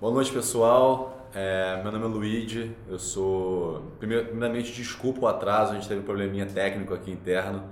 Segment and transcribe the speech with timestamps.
[0.00, 1.28] Boa noite, pessoal.
[1.34, 2.74] É, meu nome é Luigi.
[2.88, 3.82] Eu sou.
[3.98, 7.64] Primeiramente, desculpa o atraso, a gente teve um probleminha técnico aqui interno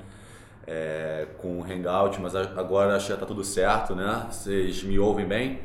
[0.66, 4.26] é, com o Hangout, mas agora acho que já está tudo certo, né?
[4.30, 5.60] Vocês me ouvem bem?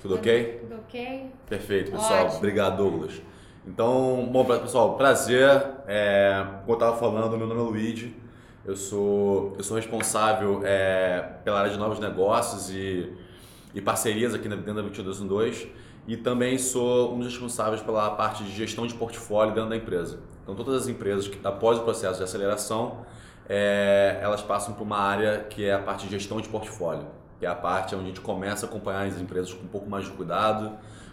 [0.00, 0.60] Tudo ok?
[0.62, 1.30] Tudo ok.
[1.46, 2.24] Perfeito, pessoal.
[2.24, 2.38] Ótimo.
[2.38, 3.20] Obrigado, Douglas.
[3.66, 5.50] Então, bom, pessoal, prazer.
[5.86, 8.16] É, como eu estava falando, meu nome é Luigi.
[8.64, 13.25] Eu sou, eu sou responsável é, pela área de novos negócios e
[13.76, 15.70] e parcerias aqui dentro da 2212
[16.08, 20.18] e também sou um dos responsáveis pela parte de gestão de portfólio dentro da empresa.
[20.42, 23.04] Então, todas as empresas que, após o processo de aceleração,
[23.46, 27.06] é, elas passam por uma área que é a parte de gestão de portfólio,
[27.38, 29.90] que é a parte onde a gente começa a acompanhar as empresas com um pouco
[29.90, 30.72] mais de cuidado,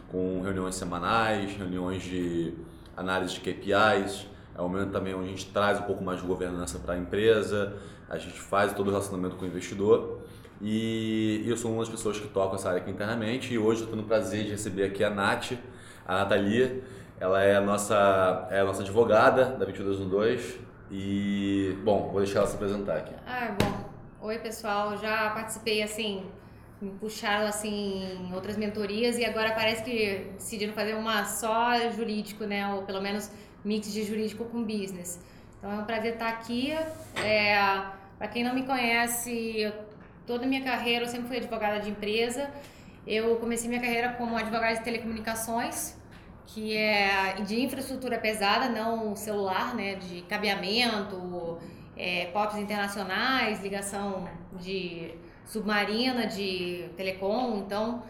[0.10, 2.54] com reuniões semanais, reuniões de
[2.96, 6.26] análise de KPIs, é o momento também onde a gente traz um pouco mais de
[6.26, 7.74] governança para a empresa,
[8.08, 10.22] a gente faz todo o relacionamento com o investidor.
[10.66, 13.94] E eu sou uma das pessoas que tocam essa área aqui internamente e hoje estou
[13.94, 15.52] tendo o prazer de receber aqui a Nath,
[16.08, 16.82] a Natalia.
[17.20, 22.48] Ela é a nossa, é a nossa advogada da 2212 e, bom, vou deixar ela
[22.48, 23.14] se apresentar aqui.
[23.28, 24.28] Ah, bom.
[24.28, 24.98] Oi, pessoal.
[24.98, 26.24] Já participei, assim,
[26.82, 32.46] me puxaram, assim, em outras mentorias e agora parece que decidiram fazer uma só jurídico,
[32.46, 32.74] né?
[32.74, 33.30] Ou pelo menos
[33.66, 35.20] mix de jurídico com business.
[35.60, 36.72] Então é um prazer estar aqui.
[37.22, 37.58] É,
[38.18, 39.74] para quem não me conhece, eu
[40.26, 42.50] Toda a minha carreira eu sempre fui advogada de empresa.
[43.06, 45.98] Eu comecei minha carreira como advogada de telecomunicações,
[46.46, 51.58] que é de infraestrutura pesada, não celular, né, de cabeamento,
[51.98, 55.14] é, POPs internacionais, ligação de
[55.46, 57.58] submarina, de telecom.
[57.58, 58.04] Então,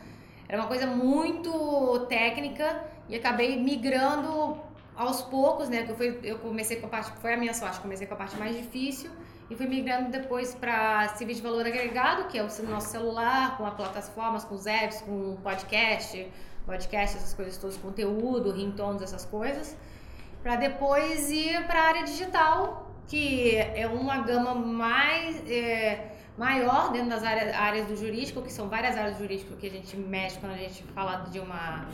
[0.47, 4.55] era uma coisa muito técnica e acabei migrando
[4.95, 5.87] aos poucos, né?
[5.89, 8.55] Eu, eu comecei com a parte, foi a minha sorte, comecei com a parte mais
[8.55, 9.09] difícil
[9.53, 13.65] e fui migrando depois para serviço de valor agregado, que é o nosso celular, com
[13.67, 16.27] as plataformas, com os apps, com podcast,
[16.65, 19.77] podcast, essas coisas todas, conteúdo, ringtones, essas coisas,
[20.41, 27.09] para depois ir para a área digital, que é uma gama mais é, maior dentro
[27.09, 30.39] das áreas, áreas do jurídico, que são várias áreas do jurídico que a gente mexe
[30.39, 31.85] quando a gente fala de uma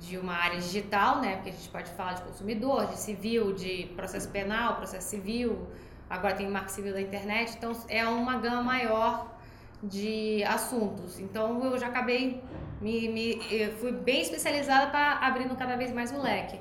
[0.00, 1.34] de uma área digital, né?
[1.34, 5.68] Porque a gente pode falar de consumidor, de civil, de processo penal, processo civil,
[6.10, 9.38] agora tem o Marco Civil da Internet, então é uma gama maior
[9.82, 11.20] de assuntos.
[11.20, 12.42] Então eu já acabei,
[12.80, 13.40] me, me
[13.78, 16.58] fui bem especializada para abrindo cada vez mais o leque.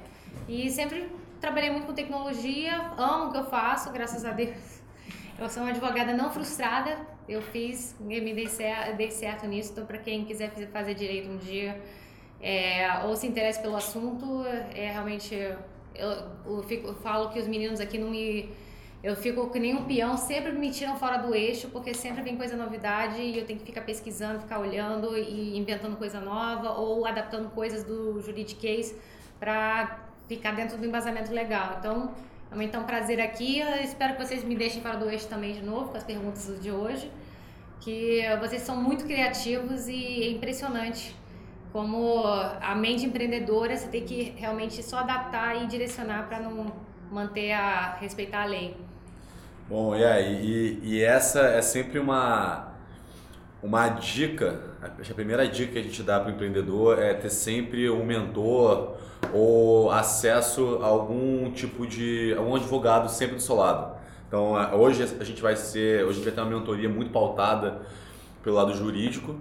[0.47, 1.11] E sempre
[1.41, 4.79] trabalhei muito com tecnologia, amo o que eu faço, graças a Deus.
[5.39, 9.85] Eu sou uma advogada não frustrada, eu fiz, me dei certo, dei certo nisso, então
[9.85, 11.81] para quem quiser fazer direito um dia
[12.41, 14.43] é, ou se interessa pelo assunto,
[14.73, 15.33] é realmente
[15.95, 16.09] eu,
[16.45, 18.49] eu, fico, eu falo que os meninos aqui não me
[19.01, 22.35] eu fico que nem um peão, sempre me tiram fora do eixo, porque sempre vem
[22.35, 27.05] coisa novidade e eu tenho que ficar pesquisando, ficar olhando e inventando coisa nova ou
[27.05, 28.93] adaptando coisas do juridiquês
[29.39, 31.77] para ficar dentro do embasamento legal.
[31.79, 32.13] Então,
[32.51, 33.59] é um prazer aqui.
[33.59, 36.61] Eu espero que vocês me deixem fora do eixo também de novo com as perguntas
[36.61, 37.09] de hoje,
[37.79, 41.15] que vocês são muito criativos e é impressionante
[41.71, 46.73] como a mente empreendedora você tem que realmente só adaptar e direcionar para não
[47.11, 48.88] manter a respeitar a lei.
[49.69, 52.69] Bom, e aí, e, e essa é sempre uma,
[53.61, 57.87] uma dica, a primeira dica que a gente dá para o empreendedor é ter sempre
[57.87, 58.97] um mentor
[59.31, 63.95] ou acesso a algum tipo de, algum advogado sempre do seu lado.
[64.27, 67.79] Então, hoje a gente vai ser, hoje a gente vai ter uma mentoria muito pautada
[68.41, 69.35] pelo lado jurídico,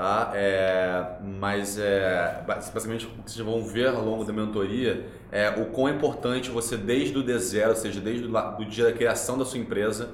[0.00, 0.32] tá?
[0.32, 1.04] É,
[1.38, 5.90] mas é, basicamente o que vocês vão ver ao longo da mentoria é o quão
[5.90, 9.58] importante você desde o D zero, ou seja, desde o dia da criação da sua
[9.58, 10.08] empresa,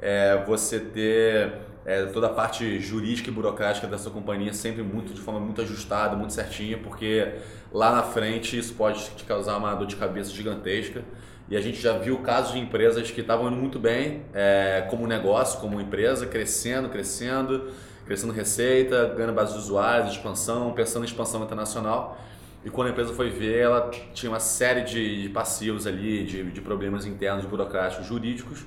[0.00, 1.54] é, você ter
[1.84, 5.60] é, toda a parte jurídica e burocrática da sua companhia sempre muito de forma muito
[5.60, 7.32] ajustada, muito certinha, porque
[7.72, 11.02] lá na frente isso pode te causar uma dor de cabeça gigantesca.
[11.50, 15.04] E a gente já viu casos de empresas que estavam indo muito bem é, como
[15.04, 17.72] negócio, como empresa, crescendo, crescendo,
[18.12, 22.18] crescendo receita, ganhando base de usuários, expansão, pensando em expansão internacional.
[22.62, 26.60] E quando a empresa foi ver, ela tinha uma série de passivos ali, de, de
[26.60, 28.66] problemas internos, burocráticos, jurídicos,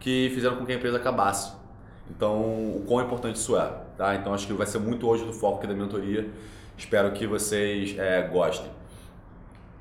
[0.00, 1.52] que fizeram com que a empresa acabasse.
[2.10, 3.70] Então, o quão importante isso é.
[3.98, 4.14] Tá?
[4.14, 6.30] Então, acho que vai ser muito hoje do foco aqui da mentoria.
[6.78, 8.70] Espero que vocês é, gostem.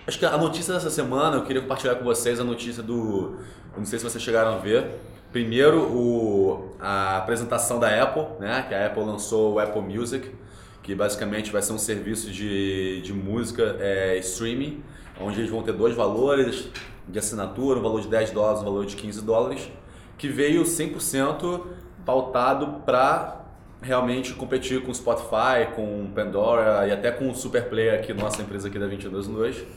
[0.06, 3.40] Acho que a notícia dessa semana, eu queria compartilhar com vocês a notícia do.
[3.78, 4.92] Não sei se vocês chegaram a ver.
[5.36, 8.64] Primeiro, o, a apresentação da Apple, né?
[8.70, 10.32] que a Apple lançou o Apple Music
[10.82, 14.82] que basicamente vai ser um serviço de, de música é, streaming,
[15.20, 16.70] onde eles vão ter dois valores
[17.06, 19.70] de assinatura, um valor de 10 dólares, um valor de 15 dólares,
[20.18, 21.66] que veio 100%
[22.06, 23.46] pautado para
[23.82, 28.14] realmente competir com o Spotify, com o Pandora e até com o Super Player aqui,
[28.14, 29.68] nossa empresa aqui da 2212.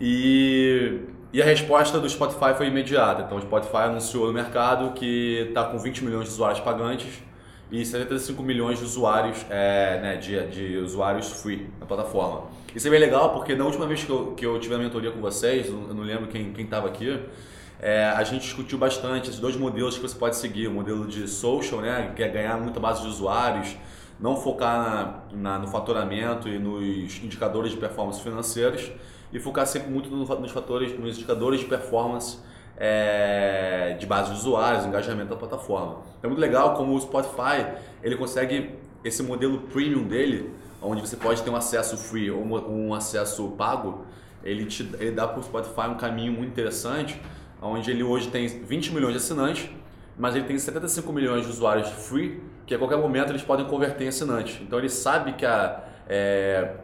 [0.00, 1.00] E,
[1.32, 3.22] e a resposta do Spotify foi imediata.
[3.22, 7.22] Então o Spotify anunciou no mercado que está com 20 milhões de usuários pagantes
[7.70, 12.48] e 75 milhões de usuários, é, né, de, de usuários free na plataforma.
[12.74, 15.12] Isso é bem legal porque na última vez que eu, que eu tive a mentoria
[15.12, 17.20] com vocês, eu não lembro quem estava aqui,
[17.80, 20.66] é, a gente discutiu bastante esses dois modelos que você pode seguir.
[20.66, 23.76] O modelo de social, né, que é ganhar muita base de usuários,
[24.18, 28.90] não focar na, na, no faturamento e nos indicadores de performance financeiros
[29.32, 32.38] e focar sempre muito nos fatores, nos indicadores de performance
[32.76, 35.98] é, de base de usuários, engajamento da plataforma.
[36.22, 37.66] É muito legal como o Spotify
[38.02, 38.74] ele consegue
[39.04, 40.50] esse modelo premium dele,
[40.82, 44.06] onde você pode ter um acesso free ou um acesso pago,
[44.42, 47.20] ele, te, ele dá para o Spotify um caminho muito interessante,
[47.60, 49.68] onde ele hoje tem 20 milhões de assinantes,
[50.18, 54.04] mas ele tem 75 milhões de usuários free, que a qualquer momento eles podem converter
[54.04, 54.58] em assinantes.
[54.62, 56.76] Então ele sabe que a, é,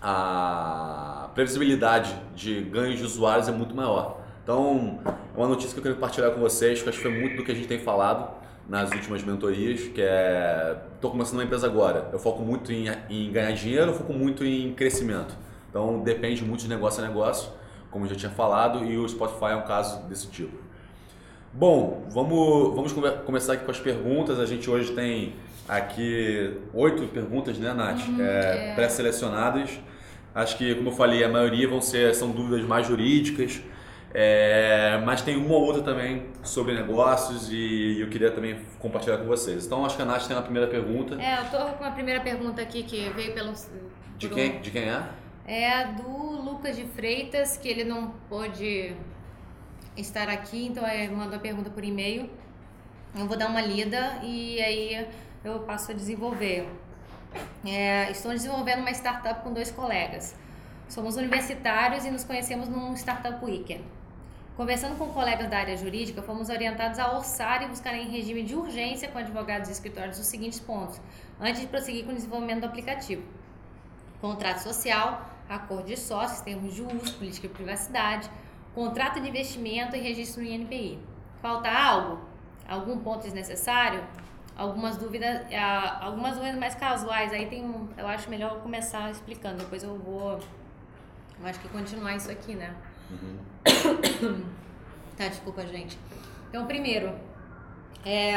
[0.00, 4.18] a previsibilidade de ganhos de usuários é muito maior.
[4.42, 7.36] Então, é uma notícia que eu quero compartilhar com vocês, que acho que foi muito
[7.36, 8.28] do que a gente tem falado
[8.68, 10.76] nas últimas mentorias, que é...
[10.96, 14.44] Estou começando uma empresa agora, eu foco muito em, em ganhar dinheiro, eu foco muito
[14.44, 15.36] em crescimento.
[15.70, 17.52] Então, depende muito de negócio a negócio,
[17.88, 20.58] como eu já tinha falado, e o Spotify é um caso desse tipo.
[21.52, 22.92] Bom, vamos, vamos
[23.24, 24.40] começar aqui com as perguntas.
[24.40, 25.34] A gente hoje tem
[25.68, 28.08] aqui oito perguntas, né, Nath?
[28.08, 28.74] Uhum, é, é.
[28.74, 29.78] Pré-selecionadas.
[30.34, 33.60] Acho que, como eu falei, a maioria vão ser, são dúvidas mais jurídicas.
[34.14, 39.26] É, mas tem uma ou outra também sobre negócios e eu queria também compartilhar com
[39.26, 39.66] vocês.
[39.66, 41.20] Então acho que a Nath tem uma primeira pergunta.
[41.20, 43.52] É, eu tô com a primeira pergunta aqui que veio pelo.
[44.16, 44.60] De quem?
[44.60, 45.02] De quem é?
[45.46, 46.08] É do
[46.42, 48.94] Lucas de Freitas, que ele não pôde
[49.96, 52.30] estar aqui, então ele mandou a pergunta por e-mail.
[53.18, 55.06] Eu vou dar uma lida e aí
[55.44, 56.66] eu passo a desenvolver.
[57.64, 60.34] É, estou desenvolvendo uma startup com dois colegas.
[60.88, 63.84] Somos universitários e nos conhecemos num Startup Weekend.
[64.56, 68.56] Conversando com colegas da área jurídica, fomos orientados a orçar e buscar em regime de
[68.56, 71.00] urgência com advogados e escritórios os seguintes pontos,
[71.40, 73.22] antes de prosseguir com o desenvolvimento do aplicativo:
[74.20, 78.28] contrato social, acordo de sócios, termos de uso, política de privacidade,
[78.74, 80.98] contrato de investimento e registro no INPI.
[81.40, 82.18] Falta algo?
[82.66, 84.02] Algum ponto desnecessário?
[84.58, 85.46] Algumas dúvidas,
[86.00, 87.32] algumas dúvidas mais casuais.
[87.32, 89.58] Aí tem um, eu acho melhor começar explicando.
[89.58, 90.40] Depois eu vou,
[91.40, 92.74] eu acho que continuar isso aqui, né?
[93.08, 93.38] Uhum.
[95.16, 95.96] tá, desculpa, gente.
[96.48, 97.16] Então, primeiro,
[98.04, 98.32] é,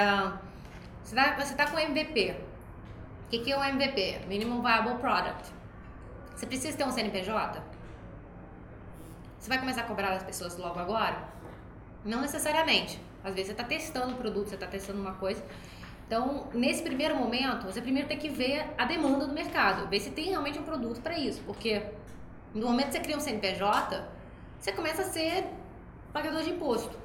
[1.04, 2.36] você, tá, você tá com MVP.
[3.26, 4.22] O que, que é o MVP?
[4.28, 5.52] Minimum Viable Product.
[6.36, 7.64] Você precisa ter um CNPJ?
[9.40, 11.28] Você vai começar a cobrar das pessoas logo agora?
[12.06, 13.00] Não necessariamente.
[13.24, 15.44] Às vezes você está testando o produto, você está testando uma coisa.
[16.12, 20.12] Então, nesse primeiro momento, você primeiro tem que ver a demanda do mercado, ver se
[20.12, 21.42] tem realmente um produto para isso.
[21.44, 21.84] Porque
[22.54, 24.06] no momento que você cria um CNPJ,
[24.60, 25.46] você começa a ser
[26.12, 27.00] pagador de imposto,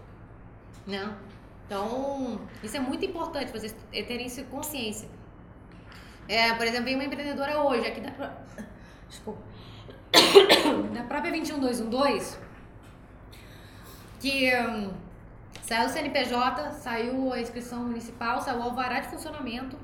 [0.84, 1.16] né?
[1.64, 5.08] Então, isso é muito importante vocês terem isso consciência.
[6.26, 8.10] É, por exemplo, vem uma empreendedora hoje aqui da,
[9.08, 9.40] desculpa,
[10.92, 12.38] da própria 21212
[14.18, 14.90] que um,
[15.66, 19.76] saiu o CNPJ, saiu a inscrição municipal, saiu o alvará de funcionamento.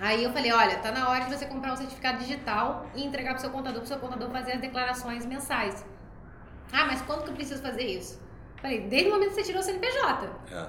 [0.00, 3.30] Aí eu falei, olha, tá na hora de você comprar um certificado digital e entregar
[3.30, 5.84] para o seu contador, para o seu contador fazer as declarações mensais.
[6.72, 8.22] Ah, mas quando que eu preciso fazer isso?
[8.60, 10.30] Falei, desde o momento que você tirou o CNPJ.
[10.52, 10.68] É.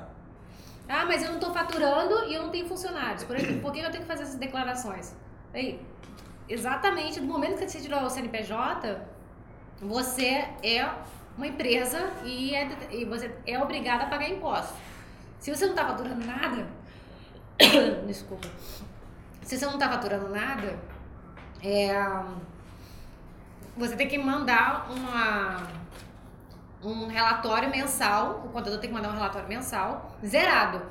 [0.90, 3.24] Ah, mas eu não estou faturando e eu não tenho funcionários.
[3.24, 5.16] Por exemplo, por que eu tenho que fazer essas declarações?
[5.52, 5.80] Falei,
[6.50, 9.00] exatamente no momento que você tirou o CNPJ,
[9.80, 10.92] você é
[11.38, 14.76] uma empresa e, é, e você é obrigado a pagar impostos.
[15.40, 16.68] Se você não está faturando nada,
[18.08, 18.48] desculpa,
[19.42, 20.80] se você não está faturando nada,
[21.62, 21.94] é,
[23.76, 25.84] você tem que mandar uma
[26.84, 30.82] um relatório mensal, o contador tem que mandar um relatório mensal zerado.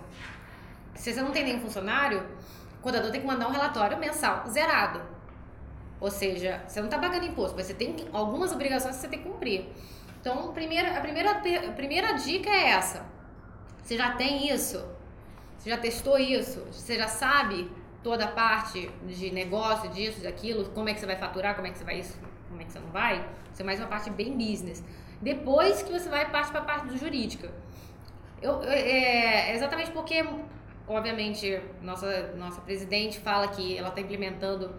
[0.95, 2.27] Se você não tem nenhum funcionário,
[2.79, 5.03] o contador tem que mandar um relatório mensal zerado.
[6.01, 9.29] Ou seja, você não está pagando imposto, você tem algumas obrigações que você tem que
[9.29, 9.69] cumprir.
[10.23, 13.05] Então, a primeira, a primeira, a primeira dica é essa.
[13.83, 14.79] Você já tem isso?
[15.59, 16.61] Você já testou isso?
[16.71, 17.69] Você já sabe
[18.05, 21.73] toda a parte de negócio, disso, daquilo, como é que você vai faturar, como é
[21.73, 22.17] que você vai isso,
[22.49, 23.29] como é que você não vai?
[23.53, 24.85] Isso é mais uma parte bem business.
[25.21, 27.53] Depois que você vai parte para a parte do jurídica.
[28.41, 30.25] Eu, é, exatamente porque,
[30.87, 34.73] obviamente, nossa, nossa presidente fala que ela está implementando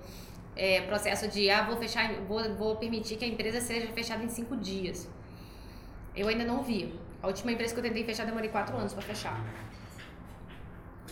[0.56, 4.30] é, processo de ah, vou fechar, vou, vou permitir que a empresa seja fechada em
[4.30, 5.10] cinco dias.
[6.16, 6.94] Eu ainda não vi.
[7.22, 9.42] A última empresa que eu tentei fechar demorei quatro anos para fechar.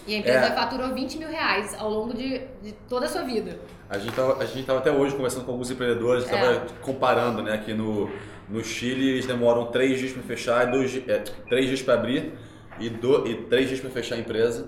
[0.06, 0.52] E a empresa é.
[0.52, 3.60] faturou 20 mil reais ao longo de, de toda a sua vida.
[3.90, 6.66] A gente estava a gente tava até hoje conversando com alguns empreendedores, estava é.
[6.82, 7.54] comparando, né?
[7.54, 8.10] Aqui no,
[8.50, 12.34] no Chile eles demoram três dias para fechar, dois, é, três dias para abrir
[12.80, 14.68] e, do, e três dias para fechar a empresa.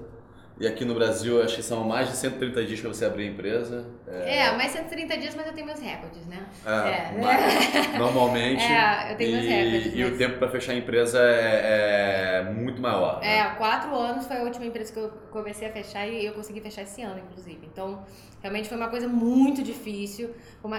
[0.59, 3.31] E aqui no Brasil, acho que são mais de 130 dias para você abrir a
[3.31, 3.87] empresa.
[4.07, 6.45] É, é mais 130 dias, mas eu tenho meus recordes, né?
[6.65, 7.97] É, é.
[7.97, 8.63] normalmente.
[8.73, 9.93] É, eu tenho e, meus recordes.
[9.93, 10.13] E mas...
[10.13, 13.19] o tempo para fechar a empresa é, é muito maior.
[13.19, 13.39] Né?
[13.39, 16.61] É, quatro anos foi a última empresa que eu comecei a fechar e eu consegui
[16.61, 17.65] fechar esse ano, inclusive.
[17.65, 18.03] Então,
[18.41, 20.29] realmente foi uma coisa muito difícil.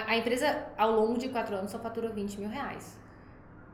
[0.07, 2.97] A empresa, ao longo de quatro anos, só faturou 20 mil reais.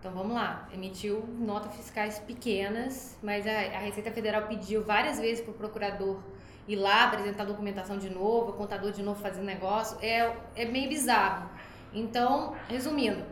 [0.01, 5.41] Então vamos lá, emitiu notas fiscais pequenas, mas a, a Receita Federal pediu várias vezes
[5.41, 6.19] para o procurador
[6.67, 10.89] ir lá apresentar documentação de novo, o contador de novo fazer negócio, é, é meio
[10.89, 11.47] bizarro.
[11.93, 13.23] Então, resumindo,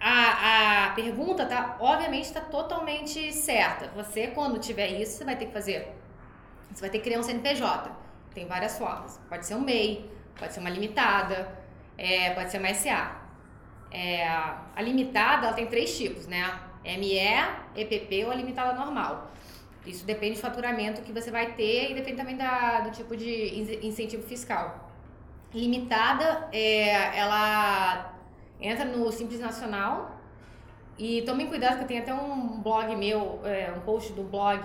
[0.00, 3.88] a, a pergunta tá, obviamente está totalmente certa.
[3.88, 5.92] Você, quando tiver isso, você vai ter que fazer.
[6.72, 7.90] Você vai ter que criar um CNPJ.
[8.32, 9.20] Tem várias formas.
[9.28, 11.58] Pode ser um MEI, pode ser uma limitada,
[11.98, 13.19] é, pode ser uma SA.
[13.90, 16.44] É, a limitada ela tem três tipos, né?
[16.84, 17.18] ME,
[17.76, 19.30] EPP ou a limitada normal.
[19.86, 23.58] Isso depende do faturamento que você vai ter e depende também da, do tipo de
[23.82, 24.90] incentivo fiscal.
[25.52, 28.14] Limitada, é, ela
[28.60, 30.20] entra no Simples Nacional
[30.98, 34.62] e tomem cuidado que tem até um blog meu, é, um post do blog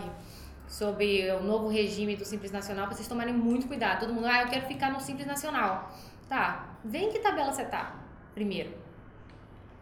[0.67, 4.01] sobre o novo regime do Simples Nacional, para vocês tomarem muito cuidado.
[4.01, 5.91] Todo mundo, ah, eu quero ficar no Simples Nacional.
[6.27, 7.95] Tá, vem que tabela você tá,
[8.33, 8.84] primeiro.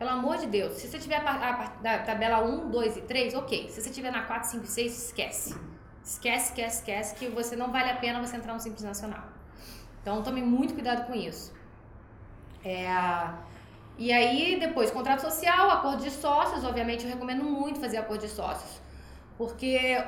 [0.04, 3.70] Pelo amor de Deus, se você tiver a, tabela 1, 2 e 3, ok.
[3.70, 5.56] Se você tiver na 4, 5 e 6, esquece.
[6.04, 9.24] Esquece, esquece, esquece, que você não vale a pena você entrar no Simples Nacional.
[10.02, 11.54] Então tome muito cuidado com isso.
[12.66, 12.86] É,
[13.98, 16.66] e aí, depois, contrato social, acordo de sócios.
[16.66, 18.82] Obviamente, eu recomendo muito fazer acordo de sócios.
[19.38, 20.04] Porque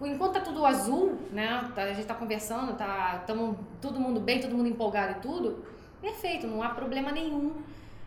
[0.00, 1.70] enquanto tá tudo azul, né?
[1.74, 5.73] Tá, a gente tá conversando, tá tamo, todo mundo bem, todo mundo empolgado e tudo
[6.04, 7.52] perfeito, não há problema nenhum.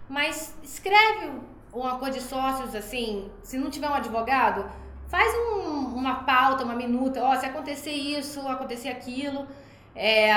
[0.07, 1.31] Mas escreve
[1.73, 4.69] um acordo de sócios, assim, se não tiver um advogado,
[5.07, 9.47] faz um, uma pauta, uma minuta, ó, se acontecer isso, acontecer aquilo,
[9.95, 10.31] é,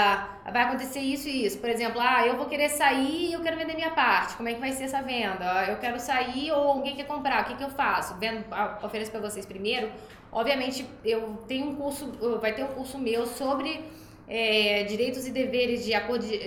[0.50, 1.58] vai acontecer isso e isso.
[1.58, 4.36] Por exemplo, ah, eu vou querer sair e eu quero vender minha parte.
[4.36, 5.66] Como é que vai ser essa venda?
[5.66, 8.14] Eu quero sair ou alguém quer comprar, o que, que eu faço?
[8.18, 8.44] Vendo,
[8.82, 9.92] ofereço para vocês primeiro.
[10.32, 13.84] Obviamente, eu tenho um curso, vai ter um curso meu sobre
[14.30, 15.92] é, direitos e deveres de,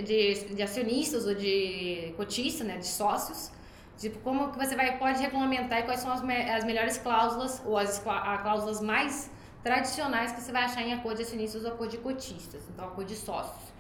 [0.04, 3.52] de, de, acionistas ou de cotistas, né, de sócios,
[3.98, 7.62] tipo como que você vai pode regulamentar e quais são as, me, as melhores cláusulas
[7.66, 9.30] ou as, as cláusulas mais
[9.62, 13.10] tradicionais que você vai achar em acordo de acionistas ou acordo de cotistas, então acordo
[13.10, 13.74] de sócios.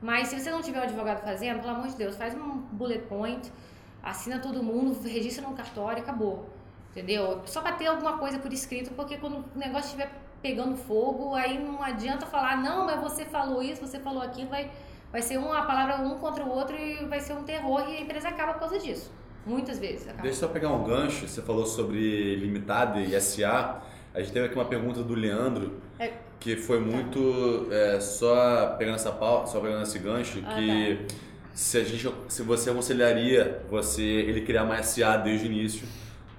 [0.00, 3.04] Mas se você não tiver um advogado fazendo, pelo amor de Deus, faz um bullet
[3.06, 3.52] point,
[4.00, 6.48] assina todo mundo, registra no cartório e acabou.
[6.90, 7.42] Entendeu?
[7.46, 10.10] Só para ter alguma coisa por escrito, porque quando o negócio estiver
[10.42, 14.70] pegando fogo, aí não adianta falar, não, mas você falou isso, você falou aquilo, vai,
[15.12, 18.00] vai ser uma palavra um contra o outro e vai ser um terror e a
[18.00, 19.12] empresa acaba por causa disso.
[19.44, 20.06] Muitas vezes.
[20.06, 20.22] Acaba.
[20.22, 23.82] Deixa eu só pegar um gancho, você falou sobre limitada e SA.
[24.14, 26.12] A gente teve aqui uma pergunta do Leandro, é.
[26.38, 31.14] que foi muito é, só pegando essa pau, só pegando esse gancho, ah, que tá.
[31.54, 35.86] se a gente se você aconselharia você ele criar uma SA desde o início,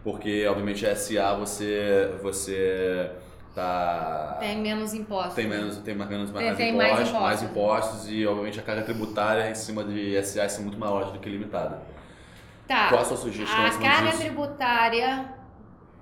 [0.04, 3.10] porque obviamente a SA você você
[3.54, 4.38] tá.
[4.40, 7.22] Tem menos impostos tem menos tem mais menos mais, tem, impostos, mais, impostos.
[7.22, 11.20] mais impostos e obviamente a carga tributária em cima de SA é muito maior do
[11.20, 11.82] que limitada.
[12.68, 12.90] Tá.
[12.90, 15.34] Qual a sua sugestão a carga tributária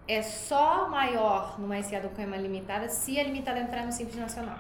[0.07, 4.17] é só maior numa SA do que uma limitada se a limitada entrar no Simples
[4.17, 4.57] Nacional.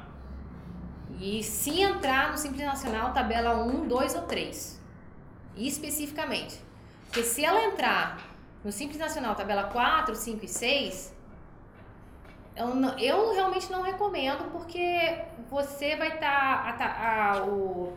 [1.19, 4.79] E se entrar no Simples Nacional tabela 1, 2 ou 3
[5.57, 6.59] especificamente.
[7.05, 8.19] Porque se ela entrar
[8.63, 11.15] no Simples Nacional tabela 4, 5 e 6
[12.59, 15.17] eu, não, eu realmente não recomendo porque
[15.49, 17.93] você vai estar tá, o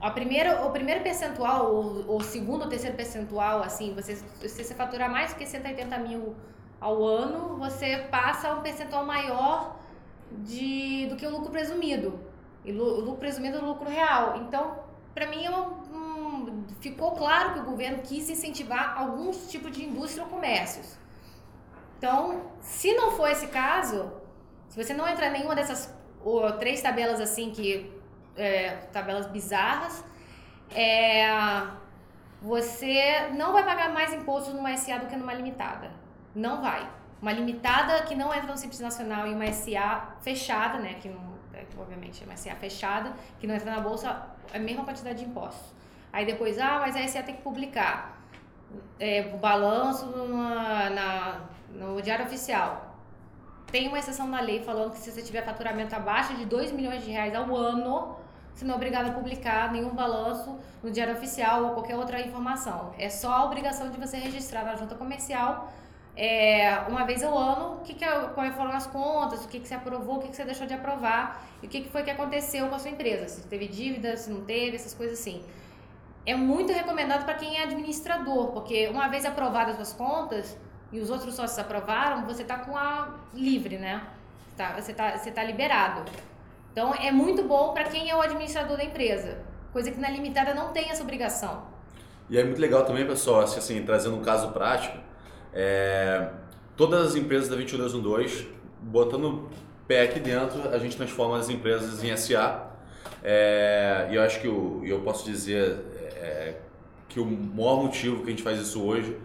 [0.00, 4.74] a primeira, o primeiro percentual, o, o segundo ou terceiro percentual, assim, você, se você
[4.74, 6.36] faturar mais que 180 mil
[6.78, 9.76] ao ano, você passa um percentual maior
[10.30, 12.20] de, do que o lucro presumido.
[12.66, 14.36] E o lucro presumido é o lucro real.
[14.42, 14.78] Então,
[15.14, 15.50] para mim, é
[16.80, 20.98] ficou claro que o governo quis incentivar alguns tipos de indústria ou comércios.
[22.04, 24.12] Então, se não for esse caso,
[24.68, 25.90] se você não entrar em nenhuma dessas
[26.22, 27.90] ou, três tabelas assim que
[28.36, 30.04] é, tabelas bizarras,
[30.74, 31.26] é,
[32.42, 35.92] você não vai pagar mais imposto numa SA do que numa limitada.
[36.34, 36.86] Não vai.
[37.22, 41.08] Uma limitada que não entra no Simples Nacional e uma SA fechada, né, que,
[41.54, 45.20] é, obviamente é uma SA fechada, que não entra na bolsa, é a mesma quantidade
[45.20, 45.72] de impostos.
[46.12, 48.22] Aí depois, ah, mas a SA tem que publicar
[49.00, 52.94] é, o balanço na no Diário Oficial.
[53.70, 57.04] tem uma exceção na lei falando que se você tiver faturamento abaixo de 2 milhões
[57.04, 58.16] de reais ao ano,
[58.54, 62.94] você não é obrigado a publicar nenhum balanço no Diário Oficial ou qualquer outra informação.
[62.96, 65.72] É só a obrigação de você registrar na junta comercial
[66.16, 69.66] é, uma vez ao ano, que, que é, quais foram as contas, o que, que
[69.66, 72.10] você aprovou, o que, que você deixou de aprovar e o que, que foi que
[72.10, 75.42] aconteceu com a sua empresa, se teve dívida, se não teve, essas coisas assim.
[76.24, 80.56] É muito recomendado para quem é administrador, porque uma vez aprovadas as suas contas
[80.94, 84.00] e os outros sócios aprovaram, você está com a livre, né?
[84.56, 86.08] Tá, você está você tá liberado.
[86.70, 89.38] Então é muito bom para quem é o administrador da empresa,
[89.72, 91.64] coisa que na limitada não tem essa obrigação.
[92.30, 94.96] E é muito legal também, pessoal, assim, trazendo um caso prático,
[95.52, 96.30] é,
[96.76, 98.48] todas as empresas da 21212,
[98.80, 99.50] botando
[99.88, 102.70] pé aqui dentro, a gente transforma as empresas em SA.
[103.20, 105.76] É, e eu acho que o, eu posso dizer
[106.14, 106.54] é,
[107.08, 109.16] que o maior motivo que a gente faz isso hoje,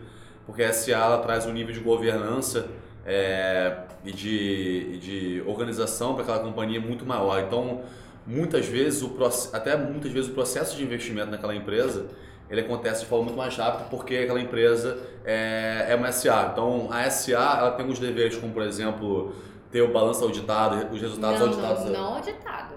[0.50, 2.68] porque a SA traz um nível de governança
[3.06, 7.40] é, e de, de organização para aquela companhia muito maior.
[7.44, 7.84] Então,
[8.26, 9.16] muitas vezes, o,
[9.54, 12.08] até muitas vezes o processo de investimento naquela empresa
[12.50, 16.50] ele acontece de forma muito mais rápida porque aquela empresa é, é uma SA.
[16.52, 19.36] Então, a SA ela tem alguns deveres, como por exemplo,
[19.72, 21.86] ter o balanço auditado, os resultados não, auditados.
[21.86, 22.74] Não, não auditado.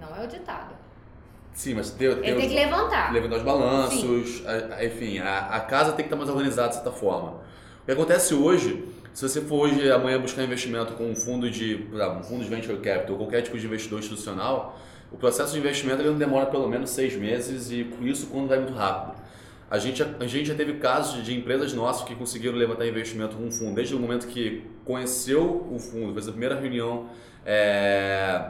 [0.00, 0.74] Não é auditado.
[1.58, 3.12] Sim, mas ter, ter ele tem que levantar.
[3.12, 6.92] Levantar os balanços, a, enfim, a, a casa tem que estar mais organizada de certa
[6.92, 7.30] forma.
[7.82, 11.88] O que acontece hoje, se você for hoje amanhã buscar investimento com um fundo de,
[12.16, 14.78] um fundo de venture capital, ou qualquer tipo de investidor institucional,
[15.10, 18.58] o processo de investimento ele não demora pelo menos seis meses e isso quando vai
[18.58, 19.20] muito rápido.
[19.68, 23.42] A gente, a gente já teve casos de empresas nossas que conseguiram levantar investimento com
[23.42, 27.08] um fundo desde o momento que conheceu o fundo, fez a primeira reunião,
[27.44, 28.48] é,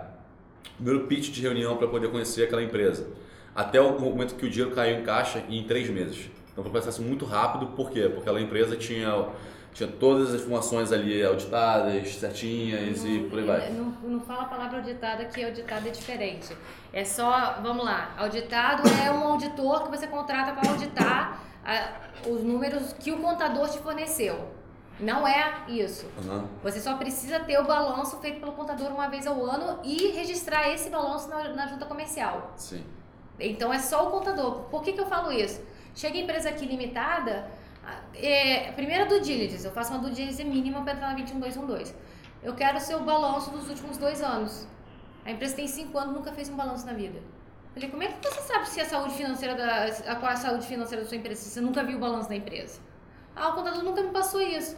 [0.76, 3.08] primeiro pitch de reunião para poder conhecer aquela empresa,
[3.54, 6.30] até o momento que o dinheiro caiu em caixa em três meses.
[6.52, 8.02] Então foi um processo muito rápido, por quê?
[8.02, 9.28] Porque aquela empresa tinha
[9.78, 13.70] tinha todas as informações ali auditadas, certinhas não, e por aí vai.
[13.70, 16.56] Não, não fala a palavra auditada, que auditado é diferente.
[16.92, 22.42] É só, vamos lá, auditado é um auditor que você contrata para auditar a, os
[22.42, 24.57] números que o contador te forneceu.
[25.00, 26.06] Não é isso.
[26.24, 26.48] Uhum.
[26.62, 30.68] Você só precisa ter o balanço feito pelo contador uma vez ao ano e registrar
[30.70, 32.52] esse balanço na, na junta comercial.
[32.56, 32.84] Sim.
[33.38, 34.62] Então é só o contador.
[34.64, 35.60] Por que, que eu falo isso?
[35.94, 37.48] Chega a empresa aqui limitada,
[38.14, 41.94] é, primeiro do diligence, eu faço uma do diligence mínima para entrar na 21212.
[42.42, 44.66] Eu quero o seu balanço dos últimos dois anos.
[45.24, 47.18] A empresa tem cinco anos nunca fez um balanço na vida.
[47.18, 50.34] Eu falei, como é que você sabe se a saúde financeira da a, qual é
[50.34, 52.80] a saúde financeira da sua empresa se você nunca viu o balanço da empresa?
[53.36, 54.76] Ah, o contador nunca me passou isso.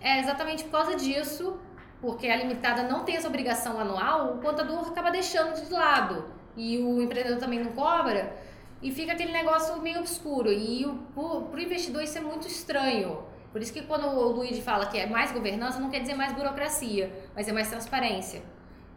[0.00, 1.58] É exatamente por causa disso,
[2.00, 6.24] porque a limitada não tem essa obrigação anual, o contador acaba deixando de lado
[6.56, 8.36] e o empreendedor também não cobra
[8.82, 10.52] e fica aquele negócio meio obscuro.
[10.52, 13.24] E para o investidor isso é muito estranho.
[13.50, 16.32] Por isso que quando o Luigi fala que é mais governança, não quer dizer mais
[16.32, 18.42] burocracia, mas é mais transparência.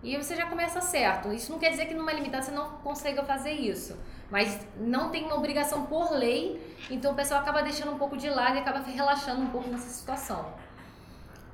[0.04, 1.32] E você já começa certo.
[1.32, 3.98] Isso não quer dizer que numa limitada você não consiga fazer isso.
[4.30, 8.30] Mas não tem uma obrigação por lei, então o pessoal acaba deixando um pouco de
[8.30, 10.54] lado e acaba relaxando um pouco nessa situação.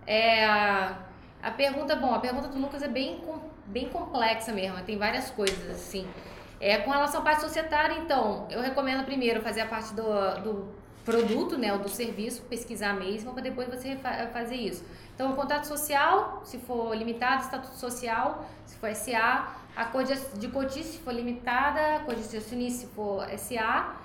[0.07, 3.21] É, a pergunta, bom, a pergunta do Lucas é bem,
[3.67, 6.07] bem complexa mesmo, tem várias coisas assim.
[6.59, 10.03] É, com relação à parte societária, então, eu recomendo primeiro fazer a parte do,
[10.41, 13.97] do produto, né, ou do serviço, pesquisar mesmo, para depois você
[14.33, 14.83] fazer isso.
[15.13, 20.47] Então, o contrato social, se for limitado, estatuto social, se for SA, a cor de
[20.47, 23.95] cotice, se for limitada, a cor de acionista, se for SA.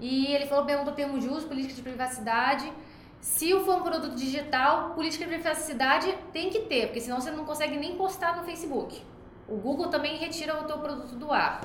[0.00, 2.72] E ele falou, perguntou termo de uso, política de privacidade.
[3.20, 7.44] Se for um produto digital, política de privacidade tem que ter, porque senão você não
[7.44, 9.02] consegue nem postar no Facebook.
[9.48, 11.62] O Google também retira o teu produto do ar.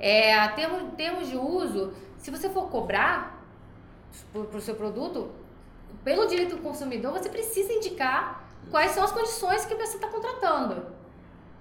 [0.00, 3.44] É, termos, de uso, se você for cobrar
[4.32, 5.30] para o seu produto,
[6.04, 10.86] pelo direito do consumidor, você precisa indicar quais são as condições que você está contratando.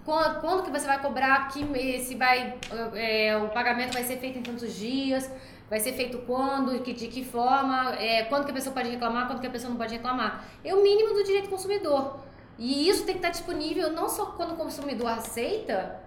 [0.06, 2.58] Quando, quando, que você vai cobrar, que, se vai,
[2.96, 5.30] é, o pagamento vai ser feito em tantos dias,
[5.70, 9.28] vai ser feito quando, que, de que forma, é, quando que a pessoa pode reclamar,
[9.28, 10.46] quando que a pessoa não pode reclamar.
[10.64, 12.20] É o mínimo do direito do consumidor.
[12.58, 16.02] E isso tem que estar disponível não só quando o consumidor aceita,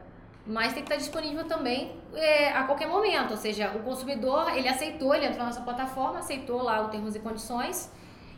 [0.46, 3.32] mas tem que estar disponível também é, a qualquer momento.
[3.32, 7.14] Ou seja, o consumidor, ele aceitou, ele entrou na nossa plataforma, aceitou lá os termos
[7.14, 7.90] e condições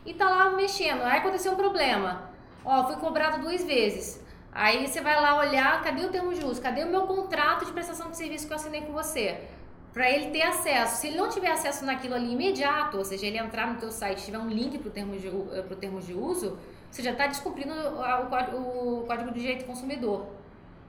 [0.05, 1.03] e está lá mexendo.
[1.03, 2.31] Aí aconteceu um problema.
[2.65, 4.23] Ó, fui cobrado duas vezes.
[4.53, 6.61] Aí você vai lá olhar, cadê o termo uso?
[6.61, 9.49] Cadê o meu contrato de prestação de serviço que eu assinei com você?
[9.93, 11.01] Para ele ter acesso.
[11.01, 14.25] Se ele não tiver acesso naquilo ali imediato, ou seja, ele entrar no teu site,
[14.25, 15.31] tiver um link para o termo, de,
[15.67, 16.59] pro termo de uso,
[16.91, 20.27] você já está descumprindo o, Código de Direito do Consumidor.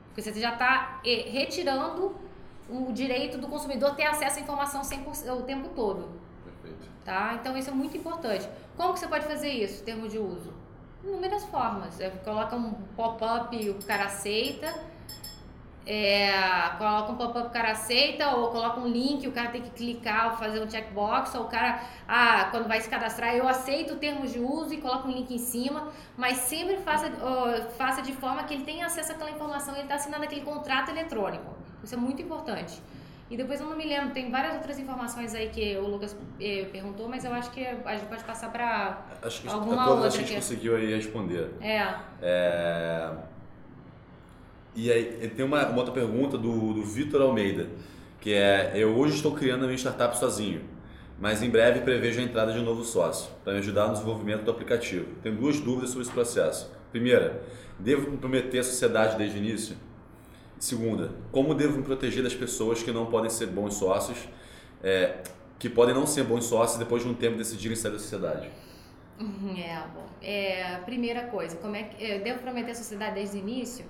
[0.07, 2.15] Porque você já está eh, retirando
[2.69, 6.09] o direito do consumidor ter acesso à informação 100%, o tempo todo.
[6.43, 6.87] Perfeito.
[7.03, 7.37] Tá?
[7.39, 8.47] Então isso é muito importante.
[8.77, 10.53] Como que você pode fazer isso, termo de uso?
[11.03, 11.99] Inúmeras formas.
[11.99, 14.73] É, coloca um pop-up, o cara aceita.
[15.85, 16.31] É,
[16.77, 20.37] coloca um pop-up, o cara aceita, ou coloca um link, o cara tem que clicar,
[20.39, 24.39] fazer um checkbox, ou o cara, ah, quando vai se cadastrar, eu aceito termos de
[24.39, 27.11] uso e coloca um link em cima, mas sempre faça,
[27.77, 31.53] faça de forma que ele tenha acesso àquela informação, ele está assinando aquele contrato eletrônico.
[31.83, 32.81] Isso é muito importante.
[33.29, 36.67] E depois eu não me lembro, tem várias outras informações aí que o Lucas eh,
[36.71, 39.01] perguntou, mas eu acho que a gente pode passar para
[39.49, 40.07] alguma outra.
[40.07, 40.35] a gente que...
[40.35, 41.49] conseguiu aí responder.
[41.59, 41.95] É.
[42.21, 43.09] é...
[44.75, 47.67] E aí tem uma, uma outra pergunta do, do Vitor Almeida,
[48.19, 50.61] que é, eu hoje estou criando a minha startup sozinho,
[51.19, 54.43] mas em breve prevejo a entrada de um novo sócio, para me ajudar no desenvolvimento
[54.43, 55.05] do aplicativo.
[55.21, 56.71] Tenho duas dúvidas sobre esse processo.
[56.91, 57.43] Primeira,
[57.77, 59.75] devo comprometer a sociedade desde o início?
[60.57, 64.17] Segunda, como devo me proteger das pessoas que não podem ser bons sócios,
[64.81, 65.17] é,
[65.59, 68.49] que podem não ser bons sócios depois de um tempo decidirem sair da sociedade?
[69.55, 70.05] É, bom.
[70.21, 73.85] É, primeira coisa, como é que eu devo prometer a sociedade desde o início?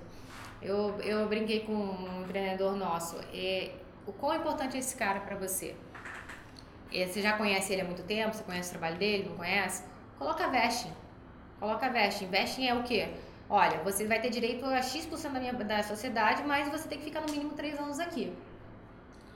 [0.64, 3.20] Eu, eu brinquei com um empreendedor nosso.
[3.34, 3.70] É,
[4.06, 5.76] o quão importante é esse cara para você?
[6.90, 8.34] É, você já conhece ele há muito tempo?
[8.34, 9.28] Você conhece o trabalho dele?
[9.28, 9.84] Não conhece?
[10.18, 10.92] Coloca vesting.
[11.60, 12.28] Coloca vesting.
[12.28, 13.10] Vesting é o quê?
[13.48, 17.04] Olha, você vai ter direito a X% da, minha, da sociedade, mas você tem que
[17.04, 18.32] ficar no mínimo 3 anos aqui.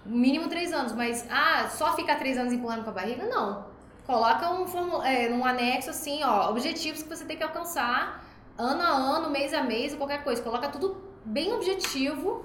[0.07, 3.27] Mínimo 3 anos, mas ah, só ficar 3 anos empurrando com a barriga?
[3.27, 3.67] Não.
[4.07, 8.25] Coloca um, é, um anexo assim, ó, objetivos que você tem que alcançar
[8.57, 10.43] ano a ano, mês a mês, qualquer coisa.
[10.43, 12.45] Coloca tudo bem objetivo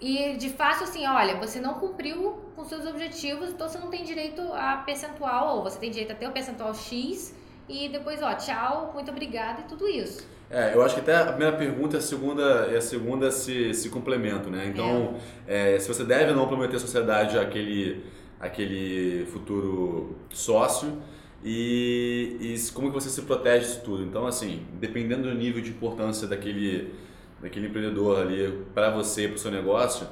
[0.00, 4.02] e de fácil assim, olha, você não cumpriu com seus objetivos, então você não tem
[4.02, 7.34] direito a percentual, ou você tem direito a ter o percentual X
[7.68, 10.26] e depois, ó, tchau, muito obrigada e tudo isso.
[10.50, 13.72] É, eu acho que até a primeira pergunta e a segunda, e a segunda se,
[13.72, 14.66] se complementam, né?
[14.66, 15.14] Então,
[15.46, 15.76] é.
[15.76, 18.04] É, se você deve ou não prometer à sociedade aquele,
[18.40, 21.00] aquele futuro sócio
[21.44, 24.02] e, e como que você se protege disso tudo.
[24.02, 26.92] Então, assim, dependendo do nível de importância daquele,
[27.40, 30.06] daquele empreendedor ali para você para o seu negócio,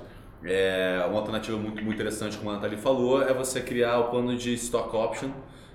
[0.45, 4.37] é, uma alternativa muito, muito interessante, como a Nathalie falou, é você criar o plano
[4.37, 5.31] de stock option,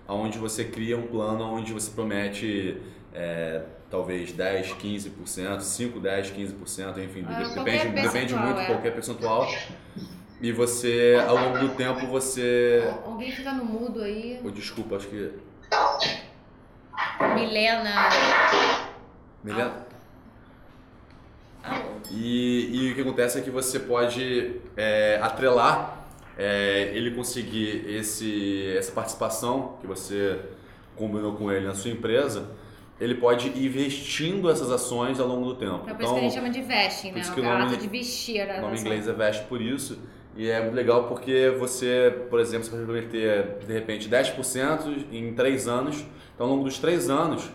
[0.08, 2.78] onde você cria um plano onde você promete
[3.14, 8.66] é, talvez 10, 15%, 5, 10, 15%, enfim, ah, depende, depende muito de é.
[8.66, 9.48] qualquer percentual.
[10.42, 12.84] E você, ao longo do tempo, você.
[13.06, 14.42] Alguém fica no mudo aí.
[14.44, 15.32] Oh, desculpa, acho que.
[17.36, 18.10] Milena.
[19.42, 19.93] Milena?
[22.12, 26.06] E, e o que acontece é que você pode é, atrelar
[26.38, 30.40] é, ele conseguir esse, essa participação que você
[30.96, 32.50] combinou com ele na sua empresa
[33.00, 35.90] ele pode ir vestindo essas ações ao longo do tempo.
[35.90, 37.22] É por isso que a gente chama de vesting, né?
[37.22, 40.00] O ato de vestir O nome em inglês é veste por isso.
[40.36, 45.34] E é muito legal porque você, por exemplo, você pode prometer de repente 10% em
[45.34, 46.06] 3 anos.
[46.34, 47.50] Então, ao longo dos 3 anos,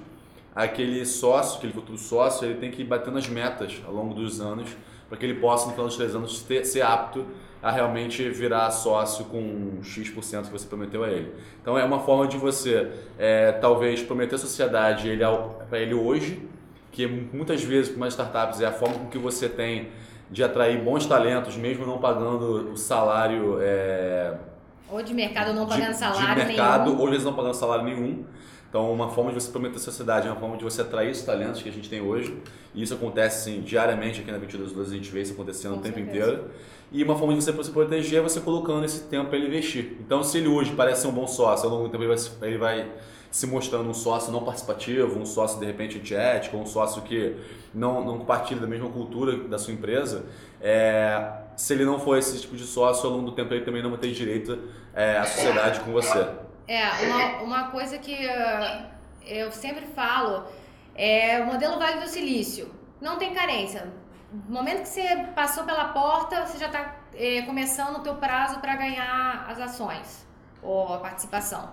[0.59, 4.41] aquele sócio, aquele futuro sócio, ele tem que ir batendo as metas ao longo dos
[4.41, 4.69] anos
[5.09, 7.25] para que ele possa, no final dos 3 anos, ter, ser apto
[7.63, 11.33] a realmente virar sócio com X% que você prometeu a ele.
[11.63, 15.23] Então é uma forma de você é, talvez prometer a sociedade ele
[15.71, 16.43] para ele hoje,
[16.91, 19.91] que muitas vezes com mais startups é a forma com que você tem
[20.29, 23.59] de atrair bons talentos, mesmo não pagando o salário.
[23.61, 24.35] É,
[24.91, 27.01] ou de mercado não pagando de, salário de mercado, nenhum.
[27.01, 28.25] ou vezes não pagando salário nenhum.
[28.69, 31.23] Então, uma forma de você prometer a sociedade, é uma forma de você atrair os
[31.23, 32.37] talentos que a gente tem hoje.
[32.75, 35.83] E isso acontece assim, diariamente aqui na 22 a gente vê isso acontecendo Com o
[35.83, 36.31] tempo certeza.
[36.33, 36.51] inteiro.
[36.93, 39.97] E uma forma de você se proteger é você colocando esse tempo para ele investir.
[40.01, 42.49] Então, se ele hoje parece ser um bom sócio, ao longo do tempo ele vai,
[42.49, 42.93] ele vai
[43.31, 47.37] se mostrando um sócio não participativo, um sócio de repente antiético, um sócio que
[47.75, 50.25] não, não compartilha da mesma cultura da sua empresa,
[50.61, 53.83] é, se ele não for esse tipo de sócio, ao longo do tempo ele também
[53.83, 54.59] não vai ter direito
[54.95, 56.27] é, à sociedade com você.
[56.69, 58.87] É, uma, uma coisa que uh,
[59.27, 60.45] eu sempre falo
[60.95, 62.73] é o modelo Vale do Silício.
[63.01, 63.91] Não tem carência
[64.33, 68.61] no momento que você passou pela porta, você já está é, começando o teu prazo
[68.61, 70.27] para ganhar as ações
[70.63, 71.71] ou a participação.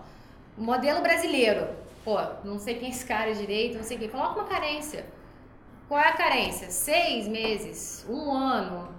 [0.58, 1.68] Modelo brasileiro,
[2.04, 5.06] pô, não sei quem é esse cara direito, não sei quem, coloca uma carência.
[5.88, 6.72] Qual é a carência?
[6.72, 8.90] Seis meses, um ano,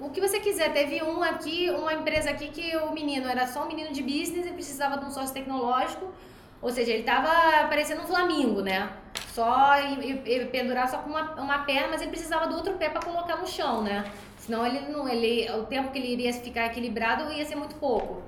[0.00, 0.72] o que você quiser.
[0.72, 4.46] Teve um aqui, uma empresa aqui que o menino era só um menino de business
[4.46, 6.12] e precisava de um sócio tecnológico,
[6.60, 8.90] ou seja, ele estava parecendo um flamingo, né?
[9.38, 12.88] só e, e, pendurar só com uma, uma perna, mas ele precisava do outro pé
[12.88, 14.04] para colocar no chão, né?
[14.36, 18.22] Senão ele não, ele, o tempo que ele iria ficar equilibrado ia ser muito pouco.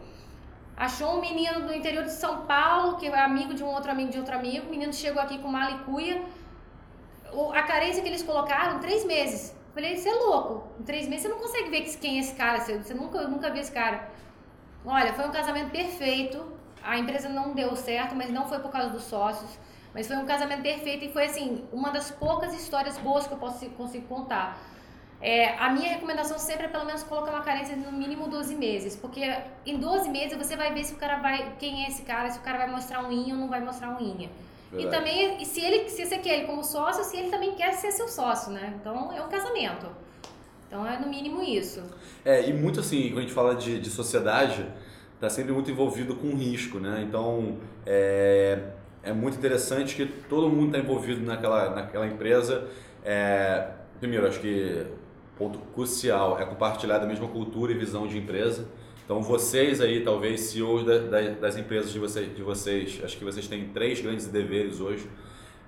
[0.77, 4.11] Achou um menino do interior de São Paulo, que é amigo de um outro amigo
[4.11, 4.69] de outro amigo.
[4.69, 6.23] O menino chegou aqui com uma licuia.
[7.33, 9.55] O, a carência que eles colocaram, três meses.
[9.81, 10.69] Falei, você é louco.
[10.79, 12.61] Em três meses você não consegue ver quem é esse cara.
[12.61, 14.11] Você, nunca, nunca viu esse cara.
[14.85, 16.45] Olha, foi um casamento perfeito.
[16.83, 19.59] A empresa não deu certo, mas não foi por causa dos sócios
[19.95, 23.39] Mas foi um casamento perfeito e foi assim, uma das poucas histórias boas que eu
[23.39, 24.59] posso consigo contar.
[25.19, 28.97] É, a minha recomendação sempre é pelo menos colocar uma carência no mínimo 12 meses,
[28.97, 29.23] porque
[29.65, 32.39] em 12 meses você vai ver se o cara vai, quem é esse cara, se
[32.39, 34.31] o cara vai mostrar um inha ou não vai mostrar um inha.
[34.73, 34.87] Verdade.
[34.87, 37.91] E também se ele, se você quer ele como sócio, se ele também quer ser
[37.91, 38.75] seu sócio, né?
[38.81, 39.87] Então é um casamento.
[40.67, 41.83] Então é no mínimo isso.
[42.25, 44.65] É, e muito assim, quando a gente fala de, de sociedade,
[45.15, 47.05] está sempre muito envolvido com risco, né?
[47.07, 48.59] Então é,
[49.03, 52.69] é muito interessante que todo mundo está envolvido naquela, naquela empresa.
[53.05, 54.87] É, primeiro, acho que
[55.37, 58.69] ponto crucial é compartilhar da mesma cultura e visão de empresa.
[59.11, 63.25] Então vocês aí, talvez CEOs da, da, das empresas de vocês, de vocês, acho que
[63.25, 65.05] vocês têm três grandes deveres hoje,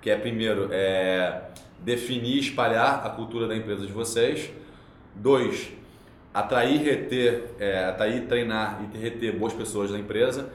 [0.01, 1.51] que é primeiro é
[1.81, 4.49] definir e espalhar a cultura da empresa de vocês.
[5.13, 5.73] Dois,
[6.33, 10.49] atrair, reter, é, atrair, treinar e reter boas pessoas da empresa.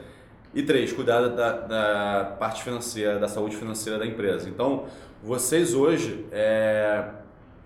[0.54, 4.48] E três, cuidar da, da parte financeira, da saúde financeira da empresa.
[4.48, 4.86] Então,
[5.22, 7.04] vocês hoje, é,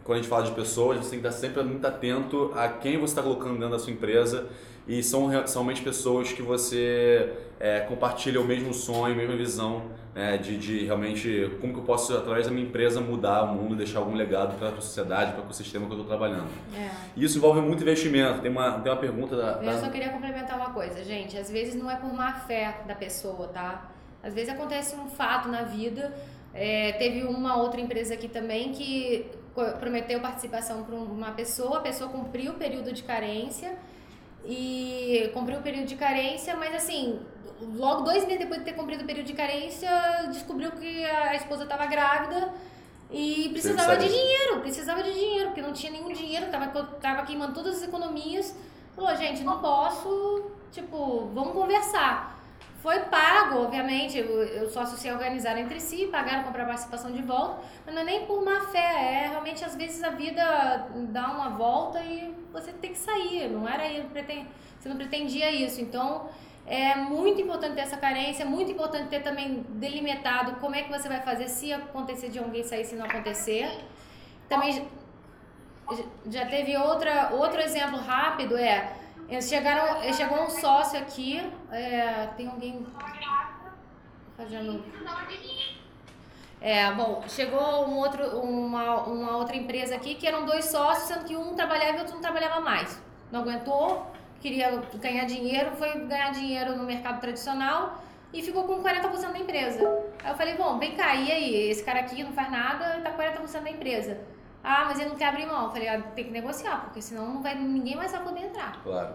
[0.03, 2.99] quando a gente fala de pessoas, você tem que estar sempre muito atento a quem
[2.99, 4.49] você está colocando dentro da sua empresa
[4.87, 9.83] e são realmente pessoas que você é, compartilha o mesmo sonho, a mesma visão
[10.15, 13.77] né, de, de realmente como que eu posso, através da minha empresa, mudar o mundo,
[13.77, 16.49] deixar algum legado para a sociedade, para o ecossistema que eu estou trabalhando.
[16.77, 16.91] É.
[17.17, 18.41] Isso envolve muito investimento.
[18.41, 19.73] Tem uma, tem uma pergunta da, da...
[19.73, 21.37] Eu só queria complementar uma coisa, gente.
[21.39, 23.91] Às vezes não é por má fé da pessoa, tá?
[24.23, 26.13] Às vezes acontece um fato na vida.
[26.53, 29.31] É, teve uma outra empresa aqui também que
[29.79, 33.77] prometeu participação para uma pessoa, a pessoa cumpriu o período de carência
[34.45, 37.21] e cumpriu o período de carência, mas assim,
[37.77, 39.89] logo dois meses depois de ter cumprido o período de carência,
[40.31, 42.53] descobriu que a esposa estava grávida
[43.11, 46.67] e precisava de dinheiro, precisava de dinheiro, porque não tinha nenhum dinheiro, tava,
[47.01, 48.57] tava queimando todas as economias.
[48.97, 52.42] Falou, gente, não posso, tipo, vamos conversar.
[52.83, 57.95] Foi pago, obviamente, os sócios se organizaram entre si, pagaram comprar participação de volta, mas
[57.95, 62.01] não é nem por má fé, é realmente às vezes a vida dá uma volta
[62.01, 65.81] e você tem que sair, não era você não pretendia isso.
[65.81, 66.29] Então,
[66.67, 70.91] é muito importante ter essa carência, é muito importante ter também delimitado como é que
[70.91, 73.71] você vai fazer se acontecer de alguém sair, se não acontecer.
[74.49, 74.89] Também
[76.27, 79.02] já teve outra, outro exemplo rápido, é
[79.35, 82.87] eles chegaram, chegou um sócio aqui, é, tem alguém
[84.37, 84.85] fazendo.
[86.61, 91.25] É, bom, chegou um outro, uma, uma outra empresa aqui que eram dois sócios, sendo
[91.25, 93.03] que um trabalhava e outro não trabalhava mais.
[93.33, 94.07] Não aguentou,
[94.41, 99.81] queria ganhar dinheiro, foi ganhar dinheiro no mercado tradicional e ficou com 40% da empresa.
[100.23, 101.71] Aí eu falei, bom, vem cá, e aí?
[101.71, 104.21] Esse cara aqui não faz nada tá 40% da empresa.
[104.63, 105.65] Ah, mas ele não quer abrir mão.
[105.65, 108.81] Eu falei, ah, tem que negociar, porque senão não vai, ninguém mais vai poder entrar.
[108.83, 109.15] Claro.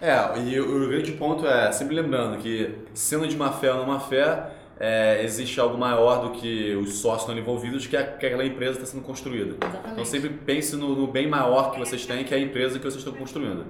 [0.00, 3.78] É, e o, o grande ponto é, sempre lembrando que, sendo de má fé ou
[3.78, 4.50] não má fé,
[4.80, 8.78] é, existe algo maior do que os sócios estão envolvidos, que, é, que aquela empresa
[8.78, 9.56] está sendo construída.
[9.62, 9.92] Exatamente.
[9.92, 12.84] Então sempre pense no, no, bem maior que vocês têm, que é a empresa que
[12.84, 13.66] vocês estão construindo.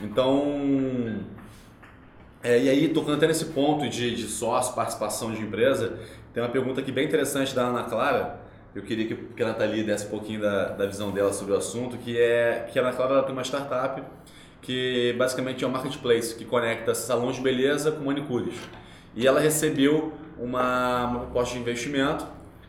[0.00, 1.20] Então,
[2.42, 5.98] é, e aí, tocando até nesse ponto de, de sócio, participação de empresa,
[6.32, 8.40] tem uma pergunta aqui bem interessante da Ana Clara,
[8.74, 11.56] eu queria que, que a Nathalie desse um pouquinho da, da visão dela sobre o
[11.56, 14.02] assunto, que é que a Ana Clara tem uma startup
[14.62, 18.54] que basicamente é um marketplace que conecta salões de beleza com manicures.
[19.14, 22.26] E ela recebeu uma, uma proposta de investimento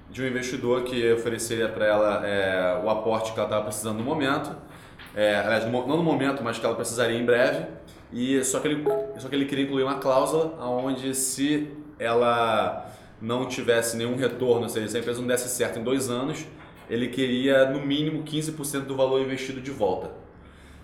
[0.09, 4.03] de um investidor que ofereceria para ela é, o aporte que ela estava precisando no
[4.03, 4.55] momento,
[5.15, 7.65] é, aliás, não no momento, mas que ela precisaria em breve.
[8.11, 8.83] E só que ele,
[9.17, 12.92] só que ele queria incluir uma cláusula onde se ela
[13.23, 16.45] não tivesse nenhum retorno, ou seja, se a empresa não desse certo em dois anos,
[16.89, 20.11] ele queria no mínimo 15% do valor investido de volta.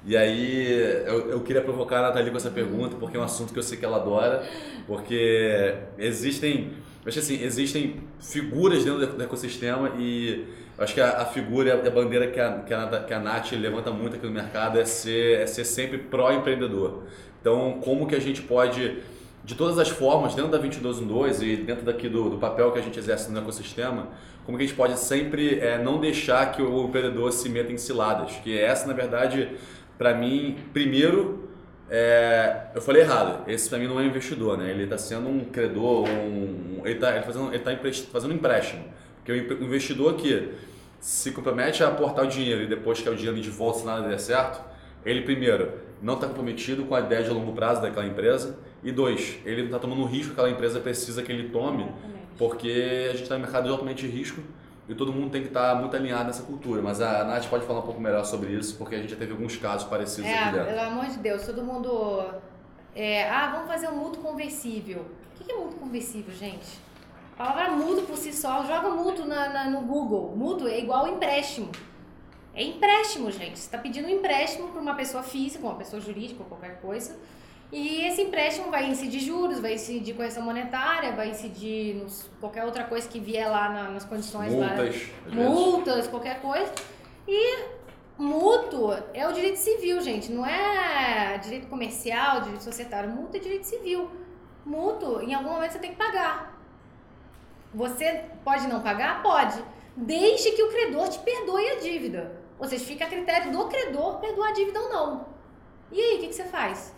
[0.06, 0.71] E aí
[1.06, 3.63] eu, eu queria provocar a Nathalie com essa pergunta, porque é um assunto que eu
[3.63, 4.47] sei que ela adora,
[4.88, 6.71] porque existem,
[7.06, 10.45] acho assim, existem figuras dentro do ecossistema e
[10.78, 13.52] acho que a, a figura e a bandeira que a, que, a, que a Nath
[13.52, 17.04] levanta muito aqui no mercado é ser, é ser sempre pró-empreendedor.
[17.41, 18.99] Então, como que a gente pode
[19.43, 22.82] de todas as formas, dentro da 2212 e dentro daqui do, do papel que a
[22.82, 24.08] gente exerce no ecossistema,
[24.45, 27.78] como que a gente pode sempre é, não deixar que o empreendedor se meta em
[27.78, 29.52] ciladas, que essa, na verdade,
[29.97, 31.49] para mim, primeiro,
[31.89, 34.69] é, eu falei errado, esse para mim não é investidor, né?
[34.69, 37.71] ele está sendo um credor, um, ele está tá fazendo, ele tá
[38.12, 38.84] fazendo um empréstimo,
[39.17, 40.54] porque o investidor que
[40.99, 44.08] se compromete a aportar o dinheiro e depois quer o dinheiro de volta se nada
[44.08, 44.62] der certo,
[45.06, 45.71] ele primeiro
[46.02, 49.65] não está comprometido com a ideia de longo prazo daquela empresa, e dois, ele não
[49.68, 52.28] está tomando o risco que aquela empresa precisa que ele tome, Exatamente.
[52.38, 54.42] porque a gente está em um mercado de altamente risco
[54.89, 56.82] e todo mundo tem que estar tá muito alinhado nessa cultura.
[56.82, 59.32] Mas a Nath pode falar um pouco melhor sobre isso, porque a gente já teve
[59.34, 60.68] alguns casos parecidos é, aqui dentro.
[60.68, 62.26] Pelo amor de Deus, todo mundo.
[62.96, 65.06] É, ah, vamos fazer um mútuo conversível.
[65.39, 66.80] O que é mútuo conversível, gente?
[67.38, 70.36] A palavra mútuo por si só, joga mútuo na, na, no Google.
[70.36, 71.72] Mútuo é igual empréstimo.
[72.56, 73.60] É empréstimo, gente.
[73.60, 77.15] Você está pedindo um empréstimo para uma pessoa física, uma pessoa jurídica ou qualquer coisa.
[77.71, 82.84] E esse empréstimo vai incidir juros, vai incidir correção monetária, vai incidir nos, qualquer outra
[82.84, 84.95] coisa que vier lá na, nas condições multas,
[85.27, 85.36] lá.
[85.36, 86.73] Multas, qualquer coisa.
[87.27, 87.65] E
[88.17, 90.32] mútuo é o direito civil, gente.
[90.32, 93.12] Não é direito comercial, direito societário.
[93.12, 94.10] Mútuo é direito civil.
[94.65, 96.60] Mútuo, em algum momento você tem que pagar.
[97.71, 99.21] Você pode não pagar?
[99.21, 99.63] Pode.
[99.95, 102.36] Desde que o credor te perdoe a dívida.
[102.58, 105.25] Ou seja, fica a critério do credor perdoar a dívida ou não.
[105.91, 106.97] E aí, o que, que você faz?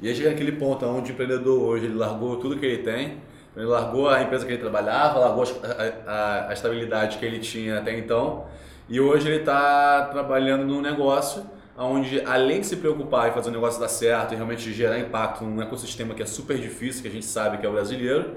[0.00, 3.18] E aí chega aquele ponto onde o empreendedor hoje ele largou tudo que ele tem,
[3.56, 7.78] ele largou a empresa que ele trabalhava, largou a, a, a estabilidade que ele tinha
[7.78, 8.44] até então,
[8.88, 11.44] e hoje ele está trabalhando num negócio
[11.76, 15.44] onde, além de se preocupar em fazer o negócio dar certo e realmente gerar impacto
[15.44, 18.34] num ecossistema que é super difícil, que a gente sabe que é o brasileiro,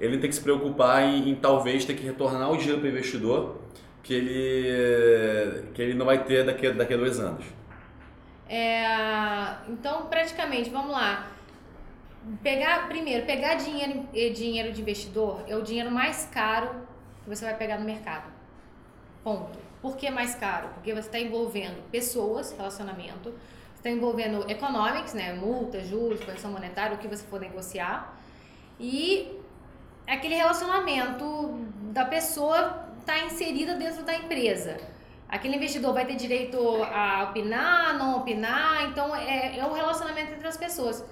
[0.00, 2.90] ele tem que se preocupar em, em talvez ter que retornar o dinheiro para o
[2.90, 3.56] investidor
[4.02, 7.44] que ele, que ele não vai ter daqui, daqui a dois anos.
[8.48, 11.30] É, então, praticamente, vamos lá.
[12.42, 16.70] Pegar, primeiro, pegar dinheiro, dinheiro de investidor é o dinheiro mais caro
[17.22, 18.32] que você vai pegar no mercado.
[19.22, 19.58] Ponto.
[19.80, 20.68] Por que mais caro?
[20.74, 23.32] Porque você está envolvendo pessoas, relacionamento,
[23.76, 28.18] está envolvendo economics, né, multa, juros, correção monetária, o que você for negociar,
[28.80, 29.40] e
[30.06, 31.24] aquele relacionamento
[31.92, 34.78] da pessoa está inserida dentro da empresa.
[35.28, 40.48] Aquele investidor vai ter direito a opinar, não opinar, então é, é o relacionamento entre
[40.48, 41.04] as pessoas.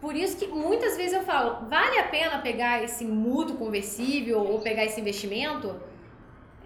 [0.00, 4.60] Por isso que muitas vezes eu falo, vale a pena pegar esse mútuo conversível ou
[4.60, 5.74] pegar esse investimento?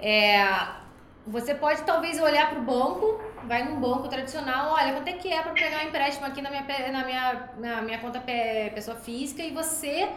[0.00, 0.44] É,
[1.24, 5.33] você pode talvez olhar para o banco, vai num banco tradicional, olha, quanto é que
[5.33, 8.20] é para pegar um empréstimo aqui na minha, na minha, na minha conta
[8.74, 10.09] pessoa física e você,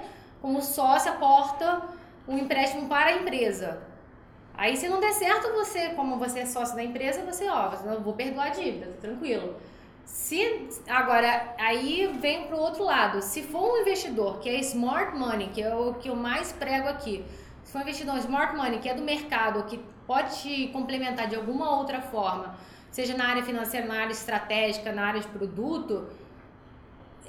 [0.42, 1.84] como sócio, aporta
[2.28, 3.93] um empréstimo para a empresa.
[4.56, 7.88] Aí se não der certo, você, como você é sócio da empresa, você, ó, você
[7.88, 9.56] não vou perdoar a dívida, tá tranquilo.
[10.06, 15.18] Se agora aí vem para o outro lado, se for um investidor que é smart
[15.18, 17.26] money, que é o que eu mais prego aqui,
[17.64, 21.36] se for um investidor smart money que é do mercado, que pode te complementar de
[21.36, 22.56] alguma outra forma,
[22.92, 26.08] seja na área financeira, na área estratégica, na área de produto,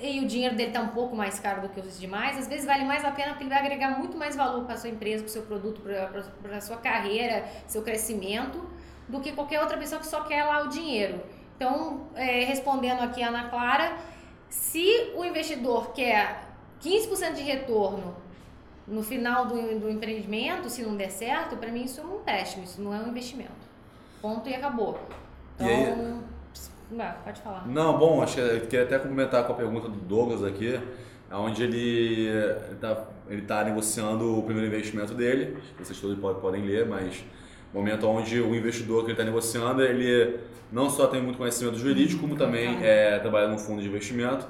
[0.00, 2.66] e o dinheiro dele está um pouco mais caro do que os demais, às vezes
[2.66, 5.22] vale mais a pena porque ele vai agregar muito mais valor para a sua empresa,
[5.22, 8.68] para o seu produto, para a sua carreira, seu crescimento,
[9.08, 11.20] do que qualquer outra pessoa que só quer lá o dinheiro.
[11.56, 13.96] Então, é, respondendo aqui a Ana Clara,
[14.48, 16.42] se o investidor quer
[16.82, 18.16] 15% de retorno
[18.86, 22.62] no final do, do empreendimento, se não der certo, para mim isso é um teste,
[22.62, 23.52] isso não é um investimento.
[24.20, 24.98] Ponto e acabou.
[25.54, 26.24] Então,
[27.24, 27.66] pode falar.
[27.66, 30.78] Não, bom, acho que eu queria até complementar com a pergunta do Douglas aqui,
[31.30, 32.28] onde ele
[32.72, 37.24] está ele tá negociando o primeiro investimento dele, vocês todos podem ler, mas
[37.72, 40.38] momento onde o investidor que ele está negociando, ele
[40.70, 44.46] não só tem muito conhecimento jurídico, como também é, trabalha no fundo de investimento.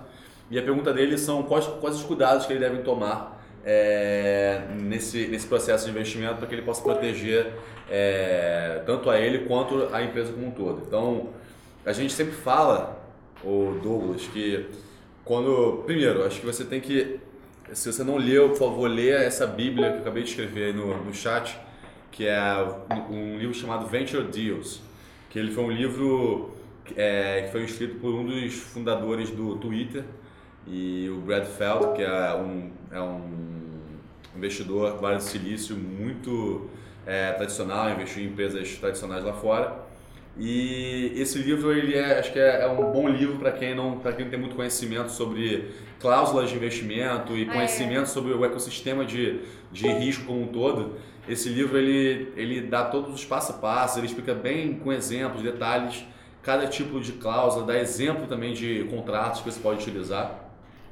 [0.50, 5.26] E a pergunta dele são quais, quais os cuidados que ele deve tomar é, nesse,
[5.26, 7.52] nesse processo de investimento para que ele possa proteger
[7.90, 10.82] é, tanto a ele quanto a empresa como um todo.
[10.86, 11.30] Então,
[11.84, 13.02] a gente sempre fala,
[13.42, 14.66] o Douglas, que
[15.24, 15.82] quando.
[15.86, 17.18] Primeiro, acho que você tem que.
[17.72, 20.72] Se você não leu, por favor, leia essa Bíblia que eu acabei de escrever aí
[20.72, 21.58] no, no chat,
[22.10, 22.42] que é
[23.10, 24.80] um livro chamado Venture Deals.
[25.30, 26.54] Que ele foi um livro
[26.96, 30.04] é, que foi escrito por um dos fundadores do Twitter,
[30.66, 33.22] e o Brad Feld, que é um, é um
[34.36, 36.68] investidor do Vale do Silício muito
[37.06, 39.83] é, tradicional, investiu em empresas tradicionais lá fora.
[40.36, 43.98] E esse livro ele é, acho que é, é um bom livro para quem não,
[44.00, 45.70] para quem tem muito conhecimento sobre
[46.00, 48.06] cláusulas de investimento e ah, conhecimento é.
[48.06, 50.98] sobre o ecossistema de, de risco como um todo.
[51.28, 55.40] Esse livro ele, ele dá todos os passo a passo, ele explica bem com exemplos,
[55.40, 56.04] detalhes,
[56.42, 60.40] cada tipo de cláusula, dá exemplo também de contratos que você pode utilizar.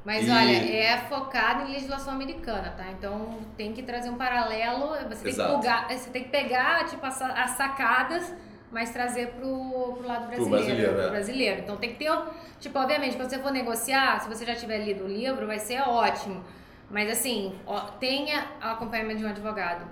[0.05, 0.31] Mas e...
[0.31, 2.90] olha, é focado em legislação americana, tá?
[2.92, 7.05] Então tem que trazer um paralelo, você tem, que, pegar, você tem que pegar tipo,
[7.05, 8.32] as sacadas
[8.73, 10.37] mas trazer pro, pro lado brasileiro.
[10.37, 11.11] Pro brasileiro, pro é.
[11.11, 11.61] brasileiro.
[11.61, 12.11] Então tem que ter.
[12.59, 15.81] Tipo, obviamente, quando você for negociar, se você já tiver lido o livro, vai ser
[15.83, 16.43] ótimo.
[16.91, 19.87] Mas assim, ó, tenha acompanhamento de um advogado.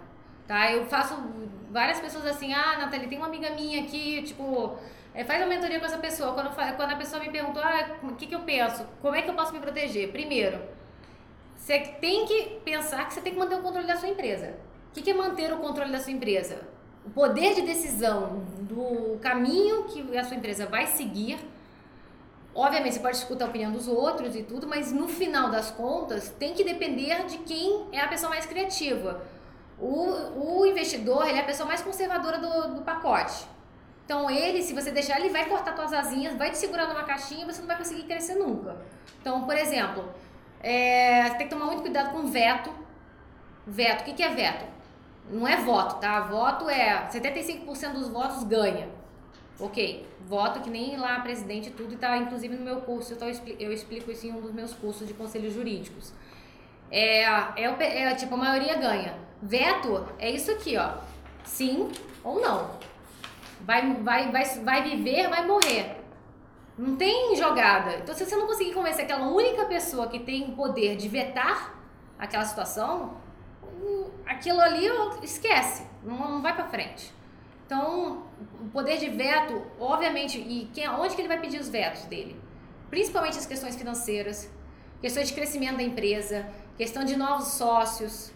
[0.47, 0.72] Tá?
[0.72, 1.14] Eu faço
[1.70, 4.76] várias pessoas assim, ah, Nathalie, tem uma amiga minha aqui, tipo,
[5.14, 6.33] é, faz uma mentoria com essa pessoa.
[6.33, 8.87] Quando, quando a pessoa me perguntou, ah, o que, que eu penso?
[9.01, 10.11] Como é que eu posso me proteger?
[10.11, 10.59] Primeiro,
[11.55, 14.57] você tem que pensar que você tem que manter o controle da sua empresa.
[14.89, 16.66] O que, que é manter o controle da sua empresa?
[17.05, 21.38] O poder de decisão do caminho que a sua empresa vai seguir,
[22.55, 26.30] Obviamente, você pode escutar a opinião dos outros e tudo, mas no final das contas,
[26.30, 29.22] tem que depender de quem é a pessoa mais criativa.
[29.78, 33.46] O, o investidor, ele é a pessoa mais conservadora do, do pacote.
[34.05, 37.44] Então, ele, se você deixar, ele vai cortar suas asinhas, vai te segurar numa caixinha
[37.44, 38.76] e você não vai conseguir crescer nunca.
[39.20, 40.12] Então, por exemplo,
[40.61, 42.74] é, tem que tomar muito cuidado com veto.
[43.64, 44.64] Veto, o que é veto?
[45.31, 46.20] Não é voto, tá?
[46.22, 48.89] Voto é 75% dos votos ganha.
[49.61, 53.28] Ok, voto que nem lá presidente e tudo, e tá inclusive no meu curso, então
[53.59, 56.14] eu explico isso em um dos meus cursos de conselhos jurídicos.
[56.91, 59.14] É, é, é tipo, a maioria ganha.
[59.43, 60.95] Veto é isso aqui, ó.
[61.45, 61.91] Sim
[62.24, 62.70] ou não.
[63.61, 65.97] Vai, vai, vai, vai viver, vai morrer.
[66.76, 67.97] Não tem jogada.
[67.97, 71.78] Então, se você não conseguir convencer aquela única pessoa que tem poder de vetar
[72.18, 73.19] aquela situação,
[74.31, 74.87] aquilo ali
[75.22, 77.12] esquece, não vai para frente.
[77.66, 78.24] Então,
[78.61, 82.41] o poder de veto, obviamente, e quem, onde que ele vai pedir os vetos dele?
[82.89, 84.49] Principalmente as questões financeiras,
[85.01, 88.33] questões de crescimento da empresa, questão de novos sócios.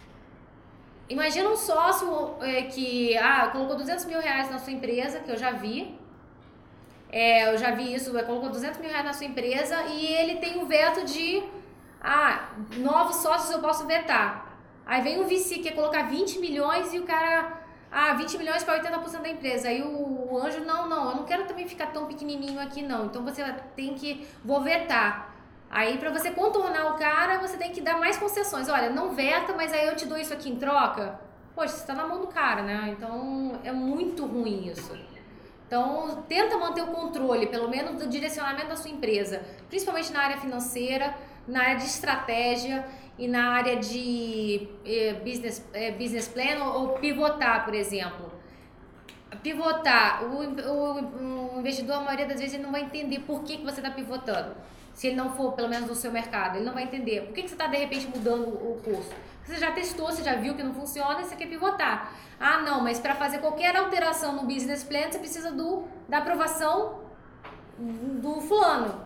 [1.07, 5.37] Imagina um sócio é, que ah, colocou 200 mil reais na sua empresa, que eu
[5.37, 5.97] já vi.
[7.09, 10.35] É, eu já vi isso, é, colocou 200 mil reais na sua empresa e ele
[10.37, 11.43] tem o veto de
[12.01, 14.44] ah, novos sócios eu posso vetar.
[14.85, 18.63] Aí vem um VC que quer colocar 20 milhões e o cara ah, 20 milhões
[18.63, 19.69] para 80% da empresa.
[19.69, 23.05] Aí o, o, anjo, não, não, eu não quero também ficar tão pequenininho aqui, não.
[23.05, 23.43] Então você
[23.75, 25.33] tem que, vou vetar.
[25.69, 28.69] Aí para você contornar o cara, você tem que dar mais concessões.
[28.69, 31.19] Olha, não veta, mas aí eu te dou isso aqui em troca.
[31.55, 32.95] Poxa, você está na mão do cara, né?
[32.97, 34.95] Então é muito ruim isso.
[35.67, 40.37] Então, tenta manter o controle, pelo menos do direcionamento da sua empresa, principalmente na área
[40.37, 41.15] financeira,
[41.47, 42.85] na área de estratégia
[43.17, 48.31] e na área de eh, business, eh, business plan ou, ou, pivotar, por exemplo.
[49.41, 53.57] Pivotar, o, o, o, investidor, a maioria das vezes, ele não vai entender por que,
[53.57, 54.55] que você está pivotando.
[54.93, 57.21] Se ele não for, pelo menos, no seu mercado, ele não vai entender.
[57.21, 59.13] Por que, que você está, de repente, mudando o curso?
[59.45, 62.13] Você já testou, você já viu que não funciona e você quer pivotar.
[62.39, 66.99] Ah, não, mas para fazer qualquer alteração no business plan, você precisa do, da aprovação
[67.77, 69.05] do fulano.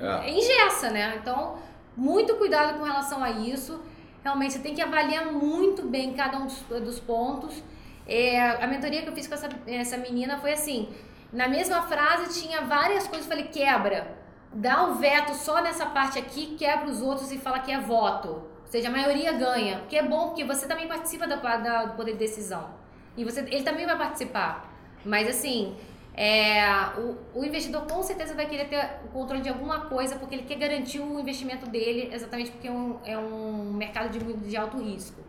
[0.00, 0.30] É.
[0.30, 1.16] Engessa, né?
[1.20, 1.58] Então,
[1.96, 3.80] muito cuidado com relação a isso.
[4.22, 7.62] Realmente, você tem que avaliar muito bem cada um dos, dos pontos.
[8.06, 10.88] É, a mentoria que eu fiz com essa, essa menina foi assim:
[11.32, 13.26] na mesma frase tinha várias coisas.
[13.26, 14.20] Eu falei, quebra.
[14.54, 18.28] Dá o veto só nessa parte aqui, quebra os outros e fala que é voto.
[18.28, 19.78] Ou seja, a maioria ganha.
[19.78, 22.70] Porque é bom, porque você também participa da, da, do poder de decisão.
[23.16, 24.70] E você, ele também vai participar.
[25.04, 25.74] Mas assim,
[26.14, 26.62] é,
[26.98, 30.42] o, o, investidor com certeza vai querer ter o controle de alguma coisa porque ele
[30.42, 34.76] quer garantir o investimento dele, exatamente porque é um, é um mercado de, de alto
[34.78, 35.20] risco.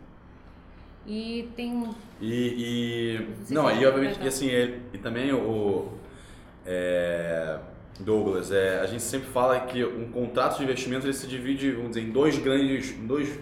[1.06, 1.90] E tem.
[2.20, 3.26] E.
[3.48, 5.88] e não, e obviamente, e assim, é, e também o.
[6.66, 7.58] É,
[8.00, 11.90] Douglas, é, a gente sempre fala que um contrato de investimento ele se divide, vamos
[11.90, 13.38] dizer, em dois grandes, dois,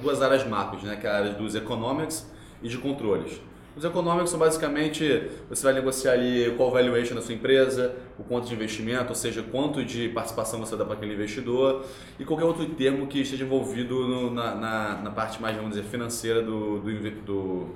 [0.00, 2.26] duas áreas macros, né, que é a área dos economics
[2.62, 3.40] e de controles.
[3.80, 8.46] Os econômicos são basicamente, você vai negociar ali qual valuation da sua empresa, o quanto
[8.46, 11.86] de investimento, ou seja, quanto de participação você dá para aquele investidor
[12.18, 15.84] e qualquer outro termo que esteja envolvido no, na, na, na, parte mais, vamos dizer,
[15.84, 17.66] financeira do, do, do,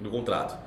[0.00, 0.58] do contrato.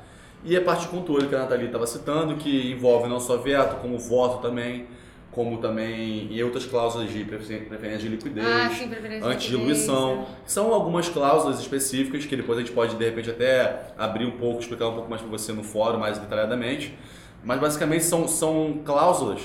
[0.46, 3.78] E a parte de controle que a Nathalie estava citando, que envolve não só veto,
[3.78, 4.86] como voto também,
[5.34, 8.90] como também em outras cláusulas de preferência de liquidez, ah, sim,
[9.24, 10.28] antidiluição.
[10.46, 14.60] São algumas cláusulas específicas que depois a gente pode, de repente, até abrir um pouco,
[14.60, 16.98] explicar um pouco mais para você no fórum, mais detalhadamente.
[17.44, 19.42] Mas, basicamente, são, são cláusulas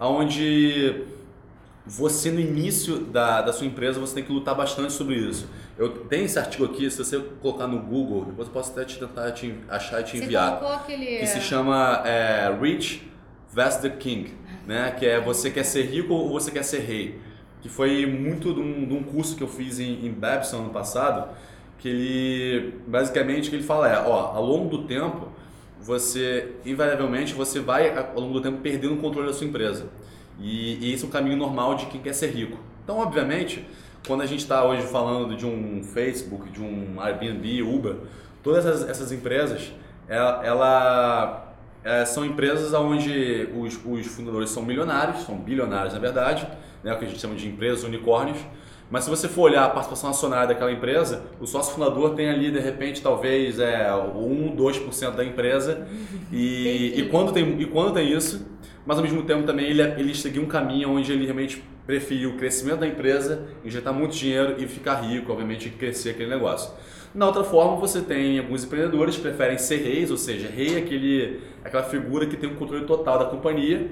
[0.00, 1.04] onde
[1.86, 5.48] você, no início da, da sua empresa, você tem que lutar bastante sobre isso.
[5.78, 8.98] Eu tenho esse artigo aqui, se você colocar no Google, depois eu posso até te
[8.98, 10.62] tentar te achar e te enviar.
[10.62, 11.18] Aquele...
[11.18, 13.08] Que se chama é, Rich
[13.52, 14.34] Vest the King
[14.68, 14.90] né?
[14.92, 17.18] Que é você quer ser rico ou você quer ser rei.
[17.62, 20.70] Que foi muito de um, de um curso que eu fiz em, em Babson no
[20.70, 21.30] passado,
[21.78, 25.28] que ele basicamente que ele fala é, ó, ao longo do tempo
[25.80, 29.86] você invariavelmente você vai ao longo do tempo perdendo o controle da sua empresa.
[30.38, 32.58] E, e esse é o caminho normal de quem quer ser rico.
[32.84, 33.66] Então, obviamente,
[34.06, 37.96] quando a gente está hoje falando de um Facebook, de um Airbnb, Uber,
[38.42, 39.72] todas essas, essas empresas,
[40.08, 41.47] ela, ela
[41.88, 46.46] é, são empresas onde os, os, fundadores são milionários, são bilionários na verdade,
[46.84, 48.36] né, o que a gente chama de empresas unicórnios.
[48.90, 52.50] Mas se você for olhar a participação acionária daquela empresa, o sócio fundador tem ali,
[52.50, 55.86] de repente, talvez é, 1, 2% da empresa.
[56.32, 58.46] E, e, quando tem, e quando tem isso,
[58.86, 62.36] mas ao mesmo tempo também ele, ele seguiu um caminho onde ele realmente preferiu o
[62.36, 66.70] crescimento da empresa, injetar muito dinheiro e ficar rico, obviamente, e crescer aquele negócio.
[67.14, 70.78] Na outra forma, você tem alguns empreendedores que preferem ser reis, ou seja, rei é
[70.78, 73.88] aquele, aquela figura que tem o controle total da companhia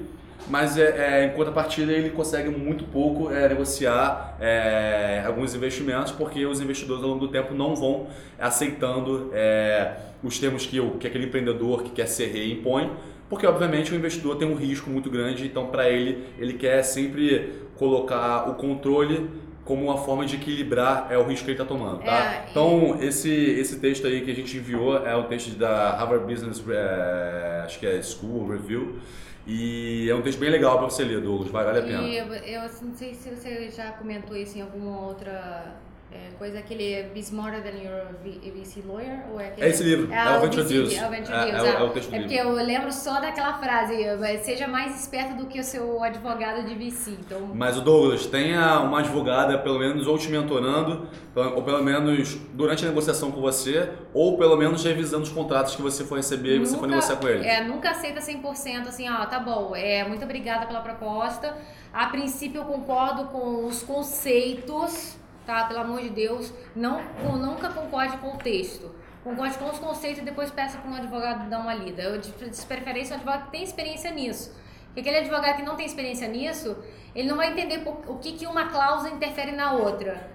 [0.49, 6.45] mas é, é, em contrapartida ele consegue muito pouco é, negociar é, alguns investimentos porque
[6.47, 8.07] os investidores ao longo do tempo não vão
[8.39, 12.91] aceitando é, os termos que, que aquele empreendedor que quer ser rei impõe,
[13.29, 17.53] porque obviamente o investidor tem um risco muito grande, então para ele ele quer sempre
[17.77, 19.29] colocar o controle
[19.67, 22.35] como uma forma de equilibrar é o risco que ele está tomando, tá?
[22.35, 26.25] É, então esse esse texto aí que a gente enviou é o texto da Harvard
[26.25, 28.99] Business, é, acho que é School Review
[29.47, 32.03] e é um texto bem legal para você ler, Douglas, vale a pena.
[32.03, 35.77] E eu, eu não sei se você já comentou isso em alguma outra
[36.17, 38.07] é, coisa aquele Be Smarter Than Your
[38.55, 39.21] VC Lawyer?
[39.33, 40.93] Ou é, aquele, é esse livro, é, é o Venture Deals.
[40.95, 43.95] É o é, é, é, o texto É porque eu lembro só daquela frase,
[44.43, 47.13] seja mais esperto do que o seu advogado de VC.
[47.21, 47.51] Então...
[47.55, 52.85] Mas o Douglas, tenha uma advogada, pelo menos, ou te mentorando, ou pelo menos durante
[52.85, 56.59] a negociação com você, ou pelo menos revisando os contratos que você for receber e
[56.61, 57.47] você for negociar com ele.
[57.47, 61.57] É, nunca aceita 100% assim, ó, tá bom, é, muito obrigada pela proposta.
[61.93, 65.65] A princípio eu concordo com os conceitos tá?
[65.65, 67.01] Pelo amor de Deus, não,
[67.39, 68.95] nunca concorde com o texto.
[69.23, 72.03] Concorde com os conceitos e depois peça para um advogado dar uma lida.
[72.03, 72.31] Eu de
[72.67, 74.55] preferência um advogado que tem experiência nisso.
[74.87, 76.77] Porque aquele advogado que não tem experiência nisso,
[77.15, 80.31] ele não vai entender o que, que uma cláusula interfere na outra.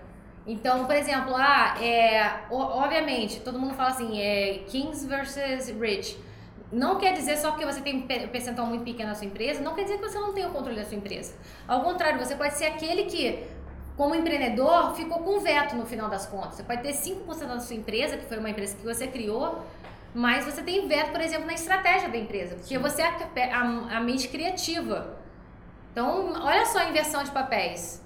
[0.45, 6.17] Então, por exemplo, ah, é, obviamente, todo mundo fala assim, é Kings versus Rich.
[6.71, 9.75] Não quer dizer só porque você tem um percentual muito pequeno na sua empresa, não
[9.75, 11.33] quer dizer que você não tem o controle da sua empresa.
[11.67, 13.43] Ao contrário, você pode ser aquele que
[14.01, 16.55] como empreendedor, ficou com veto no final das contas.
[16.55, 19.63] Você pode ter 5% da sua empresa, que foi uma empresa que você criou,
[20.11, 23.59] mas você tem veto, por exemplo, na estratégia da empresa, porque você é a,
[23.97, 25.19] a, mente criativa.
[25.91, 28.03] Então, olha só a inversão de papéis.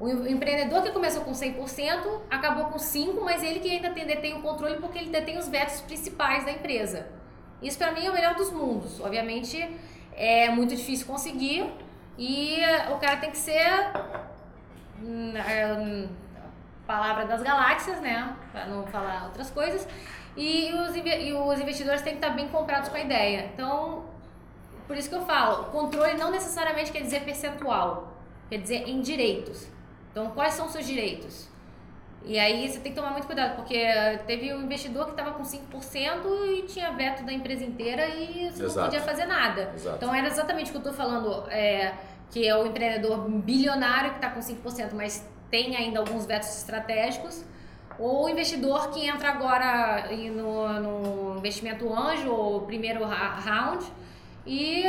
[0.00, 4.34] O empreendedor que começou com 100% acabou com 5%, mas ele que ainda tem, detém
[4.34, 7.06] o controle porque ele detém os vetos principais da empresa.
[7.62, 8.98] Isso para mim é o melhor dos mundos.
[8.98, 9.64] Obviamente
[10.12, 11.72] é muito difícil conseguir
[12.18, 12.58] e
[12.92, 13.92] o cara tem que ser
[16.86, 18.34] palavra das galáxias, né?
[18.52, 19.86] Para não falar outras coisas.
[20.36, 23.50] E os, e os investidores têm que estar bem comprados com a ideia.
[23.52, 24.04] Então,
[24.86, 28.12] por isso que eu falo, controle não necessariamente quer dizer percentual,
[28.48, 29.66] quer dizer em direitos.
[30.10, 31.48] Então, quais são os seus direitos?
[32.24, 33.86] E aí você tem que tomar muito cuidado, porque
[34.26, 38.64] teve um investidor que estava com 5% e tinha veto da empresa inteira e você
[38.64, 38.78] Exato.
[38.78, 39.70] não podia fazer nada.
[39.74, 39.96] Exato.
[39.96, 41.48] Então era exatamente o que eu estou falando.
[41.50, 41.94] É,
[42.30, 47.44] que é o empreendedor bilionário que está com 5%, mas tem ainda alguns vetos estratégicos,
[47.98, 53.84] ou o investidor que entra agora no, no investimento anjo ou primeiro round
[54.46, 54.84] e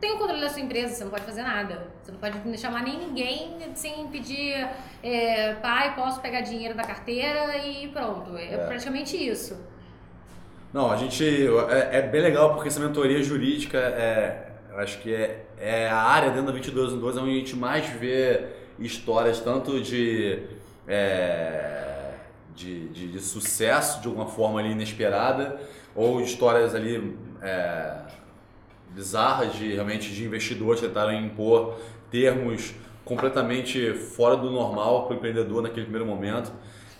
[0.00, 1.88] tem o controle da sua empresa, você não pode fazer nada.
[2.02, 4.68] Você não pode chamar nem ninguém sem pedir,
[5.02, 8.36] é, pai, posso pegar dinheiro da carteira e pronto.
[8.36, 8.58] É, é.
[8.58, 9.56] praticamente isso.
[10.72, 11.24] Não, a gente.
[11.70, 14.47] É, é, bem legal porque essa mentoria jurídica é,
[14.78, 18.46] acho que é, é a área dentro da 2212 onde a gente mais vê
[18.78, 20.40] histórias tanto de,
[20.86, 22.14] é,
[22.54, 25.60] de, de, de, sucesso de alguma forma ali inesperada
[25.94, 27.92] ou histórias ali é,
[28.90, 31.78] bizarras de realmente de investidores que tentaram impor
[32.10, 32.74] termos
[33.04, 36.52] completamente fora do normal para o empreendedor naquele primeiro momento.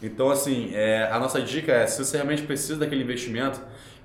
[0.03, 3.61] Então, assim, é, a nossa dica é, se você realmente precisa daquele investimento,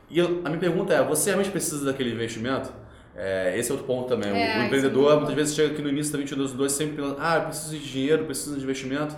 [0.10, 2.83] e a minha pergunta é, você realmente precisa daquele investimento?
[3.16, 4.30] É, esse é outro ponto também.
[4.30, 7.41] É, o empreendedor muitas vezes chega aqui no início da 22 sempre pensando, ah, eu
[7.43, 9.16] preciso de dinheiro, preciso de investimento.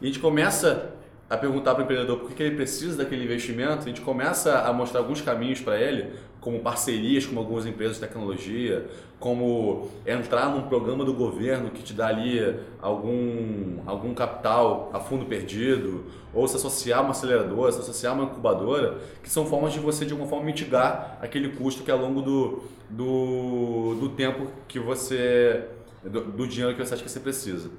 [0.00, 0.95] E a gente começa
[1.28, 4.72] a perguntar para o empreendedor por que, ele precisa daquele investimento, a gente começa a
[4.72, 8.86] mostrar alguns caminhos para ele, como parcerias com algumas empresas de tecnologia,
[9.18, 12.38] como entrar num programa do governo que te dá ali
[12.80, 18.14] algum, algum capital a fundo perdido, ou se associar a uma aceleradora, se associar a
[18.14, 21.98] uma incubadora, que são formas de você, de alguma forma, mitigar aquele custo que ao
[21.98, 25.64] longo do, do, do tempo que você.
[26.04, 27.70] do, do dinheiro que você acha que você precisa.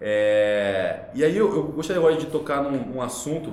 [0.00, 3.52] É, e aí eu, eu, gostaria agora de tocar num, assunto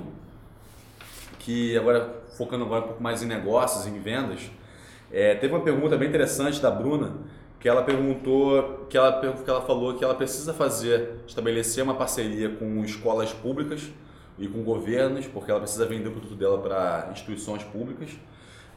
[1.38, 4.50] que agora focando agora um pouco mais em negócios, em vendas.
[5.10, 7.12] É, teve uma pergunta bem interessante da Bruna
[7.62, 12.48] que ela perguntou que ela que ela falou que ela precisa fazer estabelecer uma parceria
[12.50, 13.88] com escolas públicas
[14.36, 18.10] e com governos porque ela precisa vender o produto dela para instituições públicas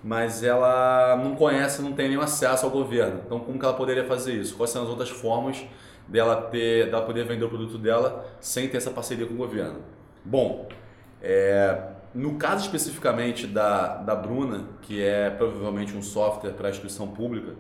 [0.04, 4.04] mas ela não conhece não tem nenhum acesso ao governo então como que ela poderia
[4.04, 5.66] fazer isso quais são as outras formas
[6.08, 9.80] dela ter, dela poder vender o produto dela sem ter essa parceria com o governo.
[10.24, 10.68] Bom,
[11.22, 11.78] é,
[12.14, 17.54] no caso especificamente da, da Bruna, que é provavelmente um software para a instituição pública,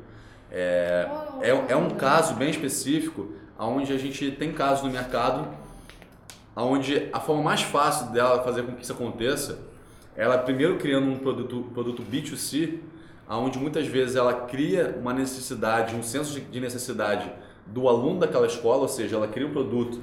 [0.51, 1.07] é,
[1.41, 5.47] é, é, um caso bem específico onde a gente tem casos no mercado
[6.55, 9.59] onde a forma mais fácil dela fazer com que isso aconteça
[10.15, 12.79] ela primeiro criando um produto, produto B2C
[13.27, 17.29] onde muitas vezes ela cria uma necessidade, um senso de necessidade
[17.65, 19.99] do aluno daquela escola, ou seja, ela cria um produto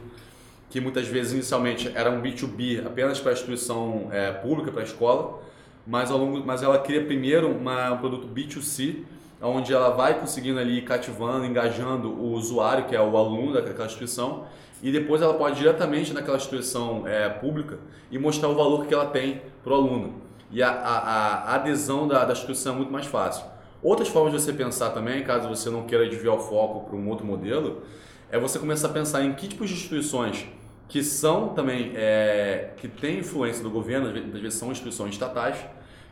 [0.69, 4.85] que muitas vezes inicialmente era um B2B apenas para a instituição é, pública, para a
[4.85, 5.43] escola,
[5.87, 9.05] mas, ao longo, mas ela cria primeiro uma, um produto B2C,
[9.43, 14.47] onde ela vai conseguindo ali cativando, engajando o usuário, que é o aluno daquela instituição,
[14.83, 17.79] e depois ela pode ir diretamente naquela instituição é, pública
[18.11, 20.15] e mostrar o valor que ela tem para o aluno.
[20.51, 23.52] E a, a, a adesão da, da instituição é muito mais fácil.
[23.83, 27.09] Outras formas de você pensar também, caso você não queira desviar o foco para um
[27.09, 27.83] outro modelo,
[28.31, 30.47] é você começar a pensar em que tipos de instituições
[30.89, 35.57] que são também, é, que têm influência do governo, às vezes são instituições estatais,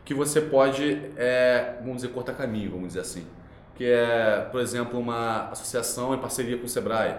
[0.05, 3.27] que você pode, é, vamos dizer, cortar caminho, vamos dizer assim.
[3.77, 7.16] Que é, por exemplo, uma associação em parceria com o SEBRAE.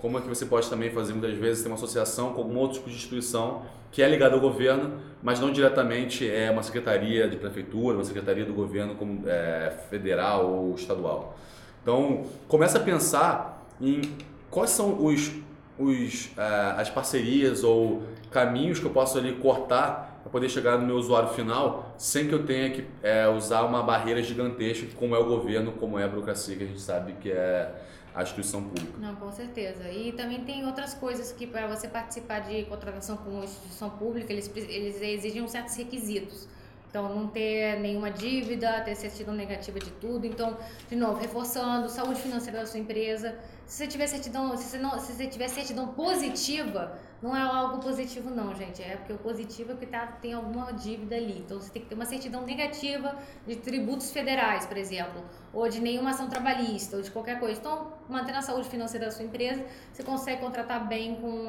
[0.00, 2.78] Como é que você pode também fazer, muitas vezes, ter uma associação com algum outro
[2.78, 7.36] tipo de instituição que é ligada ao governo, mas não diretamente é uma secretaria de
[7.36, 11.36] prefeitura, uma secretaria do governo como, é, federal ou estadual.
[11.82, 14.00] Então, começa a pensar em
[14.48, 15.32] quais são os
[15.80, 20.86] os, uh, as parcerias ou caminhos que eu posso ali cortar para poder chegar no
[20.86, 25.18] meu usuário final sem que eu tenha que é, usar uma barreira gigantesca como é
[25.18, 27.72] o governo, como é a burocracia que a gente sabe que é
[28.14, 28.98] a instituição pública.
[28.98, 29.88] Não, com certeza.
[29.90, 34.32] E também tem outras coisas que para você participar de contratação com uma instituição pública,
[34.32, 36.48] eles, eles exigem certos requisitos.
[36.88, 40.26] Então, não ter nenhuma dívida, ter certidão negativa de tudo.
[40.26, 40.58] Então,
[40.88, 43.38] de novo, reforçando, saúde financeira da sua empresa.
[43.64, 47.78] Se você tiver certidão, se você, não, se você tiver certidão positiva, não é algo
[47.78, 48.82] positivo não, gente.
[48.82, 51.38] É porque o positivo é que tá, tem alguma dívida ali.
[51.38, 53.14] Então, você tem que ter uma certidão negativa
[53.46, 55.22] de tributos federais, por exemplo.
[55.52, 57.60] Ou de nenhuma ação trabalhista, ou de qualquer coisa.
[57.60, 61.48] Então, mantendo a saúde financeira da sua empresa, você consegue contratar bem com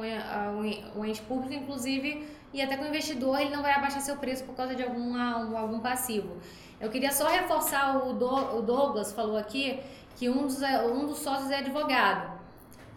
[0.94, 4.44] um ente público, inclusive e até com o investidor ele não vai abaixar seu preço
[4.44, 6.36] por causa de alguma, algum passivo.
[6.80, 9.80] Eu queria só reforçar o, Do, o Douglas falou aqui
[10.16, 12.38] que um dos, um dos sócios é advogado.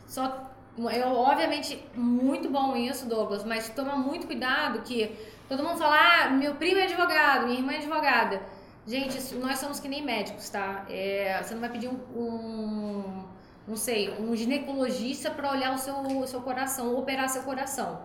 [0.06, 0.45] Só
[0.78, 5.16] eu obviamente muito bom isso, Douglas, mas toma muito cuidado que
[5.48, 8.42] todo mundo fala: "Ah, meu primo é advogado, minha irmã é advogada".
[8.88, 10.86] Gente, nós somos que nem médicos, tá?
[10.90, 13.24] É, você não vai pedir um, um
[13.68, 18.02] não sei, um ginecologista para olhar o seu, o seu coração, operar seu coração.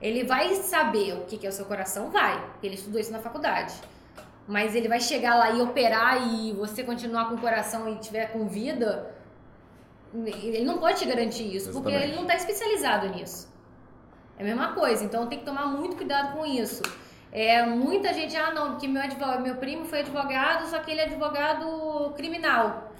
[0.00, 2.10] Ele vai saber o que é o seu coração?
[2.10, 3.74] Vai, porque ele estudou isso na faculdade.
[4.46, 8.26] Mas ele vai chegar lá e operar e você continuar com o coração e tiver
[8.32, 9.13] com vida,
[10.14, 11.82] ele não pode te garantir isso, Exatamente.
[11.82, 13.52] porque ele não está especializado nisso.
[14.38, 16.82] É a mesma coisa, então tem que tomar muito cuidado com isso.
[17.32, 21.00] É, muita gente, ah não, porque meu, advogado, meu primo foi advogado, só que ele
[21.00, 22.92] é advogado criminal.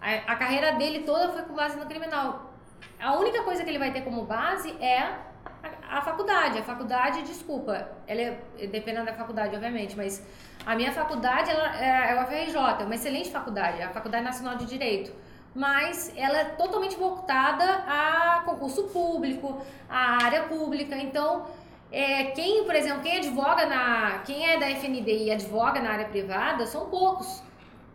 [0.00, 2.52] A, a carreira dele toda foi com base no criminal.
[2.98, 6.58] A única coisa que ele vai ter como base é a, a faculdade.
[6.58, 10.24] A faculdade, desculpa, ela é dependendo da faculdade, obviamente, mas
[10.66, 14.24] a minha faculdade ela é, é o FRJ, é uma excelente faculdade, é a Faculdade
[14.24, 15.12] Nacional de Direito.
[15.54, 20.96] Mas ela é totalmente voltada a concurso público, a área pública.
[20.96, 21.46] Então,
[21.90, 24.18] é, quem, por exemplo, quem advoga na.
[24.26, 27.42] Quem é da FNB e advoga na área privada são poucos.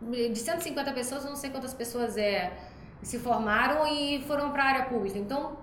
[0.02, 2.52] De 150 pessoas, não sei quantas pessoas é,
[3.00, 5.18] se formaram e foram para a área pública.
[5.18, 5.56] Então,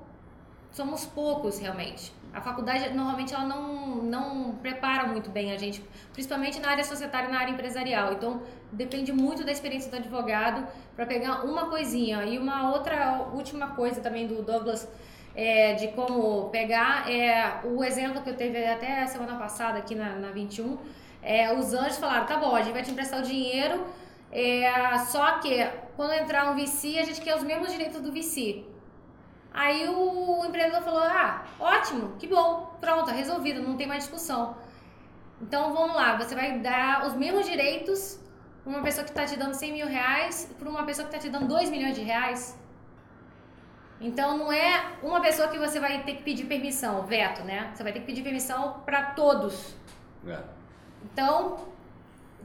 [0.71, 2.13] somos poucos realmente.
[2.33, 5.83] A faculdade normalmente ela não, não prepara muito bem a gente,
[6.13, 8.13] principalmente na área societária e na área empresarial.
[8.13, 8.41] Então
[8.71, 12.23] depende muito da experiência do advogado para pegar uma coisinha.
[12.25, 14.87] E uma outra última coisa também do Douglas
[15.35, 20.15] é, de como pegar é o exemplo que eu teve até semana passada aqui na,
[20.15, 20.77] na 21.
[21.21, 23.85] É, os anjos falaram: tá bom, a gente vai te emprestar o dinheiro,
[24.31, 25.65] é, só que
[25.95, 28.65] quando entrar um VC, a gente quer os mesmos direitos do VC.
[29.53, 34.55] Aí o empreendedor falou: Ah, ótimo, que bom, pronto, resolvido, não tem mais discussão.
[35.41, 38.19] Então vamos lá, você vai dar os mesmos direitos
[38.65, 41.31] uma pessoa que está te dando 100 mil reais para uma pessoa que está te
[41.31, 42.57] dando 2 milhões de reais.
[43.99, 47.71] Então não é uma pessoa que você vai ter que pedir permissão, veto, né?
[47.73, 49.75] Você vai ter que pedir permissão para todos.
[50.27, 50.39] É.
[51.03, 51.57] Então,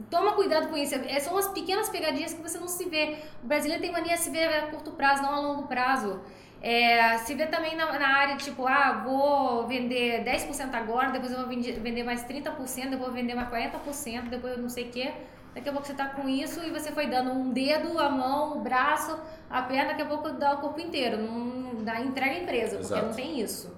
[0.09, 0.95] toma cuidado com isso.
[0.95, 3.17] É, são as pequenas pegadinhas que você não se vê.
[3.43, 6.21] O brasileiro tem mania de se ver a curto prazo, não a longo prazo.
[6.61, 11.39] É, se vê também na, na, área, tipo, ah, vou vender 10% agora, depois eu
[11.39, 14.85] vou vender, vender mais 30%, depois eu vou vender mais 40%, depois eu não sei
[14.85, 15.13] o quê.
[15.57, 18.59] Daqui a pouco você tá com isso e você foi dando um dedo, a mão,
[18.59, 19.17] o braço,
[19.49, 21.17] a perna, daqui a pouco dá o corpo inteiro.
[21.17, 22.87] Não dá entrega a empresa, Exato.
[22.87, 23.75] porque não tem isso.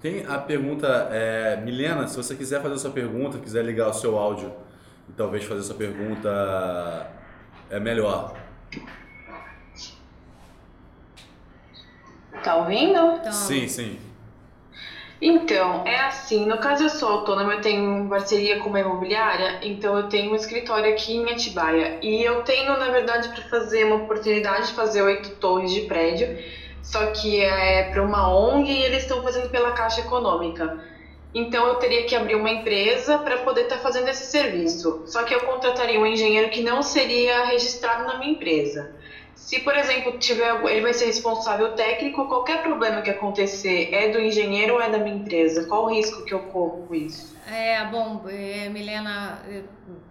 [0.00, 3.92] Tem a pergunta, é, Milena, se você quiser fazer a sua pergunta, quiser ligar o
[3.92, 4.52] seu áudio
[5.08, 7.08] e talvez fazer a sua pergunta,
[7.70, 8.34] é melhor.
[12.42, 13.20] Tá ouvindo?
[13.30, 14.00] Sim, sim.
[15.24, 19.96] Então, é assim, no caso eu sou autônoma, eu tenho parceria com uma imobiliária, então
[19.96, 21.96] eu tenho um escritório aqui em Atibaia.
[22.02, 26.36] E eu tenho, na verdade, para fazer uma oportunidade de fazer oito torres de prédio,
[26.82, 30.76] só que é para uma ONG e eles estão fazendo pela Caixa Econômica.
[31.32, 35.02] Então eu teria que abrir uma empresa para poder estar tá fazendo esse serviço.
[35.06, 38.90] Só que eu contrataria um engenheiro que não seria registrado na minha empresa.
[39.42, 44.20] Se, por exemplo, tiver, ele vai ser responsável técnico, qualquer problema que acontecer é do
[44.20, 45.66] engenheiro ou é da minha empresa?
[45.66, 47.36] Qual o risco que eu corro com isso?
[47.46, 49.62] É, bom, é, Milena, é,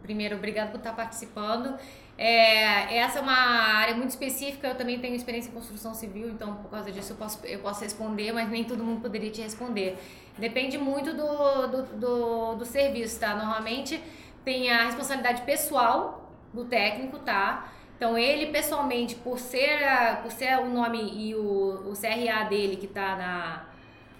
[0.04, 1.76] primeiro, obrigado por estar participando.
[2.18, 6.56] É, essa é uma área muito específica, eu também tenho experiência em construção civil, então
[6.56, 9.98] por causa disso eu posso, eu posso responder, mas nem todo mundo poderia te responder.
[10.38, 13.34] Depende muito do, do, do, do serviço, tá?
[13.34, 14.00] Normalmente
[14.44, 17.72] tem a responsabilidade pessoal do técnico, tá?
[18.02, 19.80] Então ele pessoalmente, por ser,
[20.24, 23.66] por ser o nome e o, o CRA dele que está na,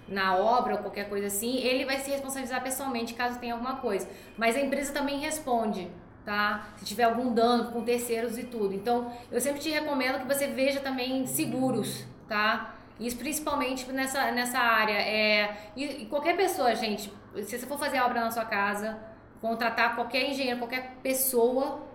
[0.06, 4.08] na obra ou qualquer coisa assim, ele vai se responsabilizar pessoalmente caso tenha alguma coisa.
[4.38, 5.90] Mas a empresa também responde,
[6.24, 6.68] tá?
[6.76, 8.72] Se tiver algum dano com terceiros e tudo.
[8.72, 12.76] Então eu sempre te recomendo que você veja também seguros, tá?
[13.00, 14.94] Isso principalmente nessa, nessa área.
[14.94, 18.96] É, e, e qualquer pessoa, gente, se você for fazer obra na sua casa,
[19.40, 21.90] contratar qualquer engenheiro, qualquer pessoa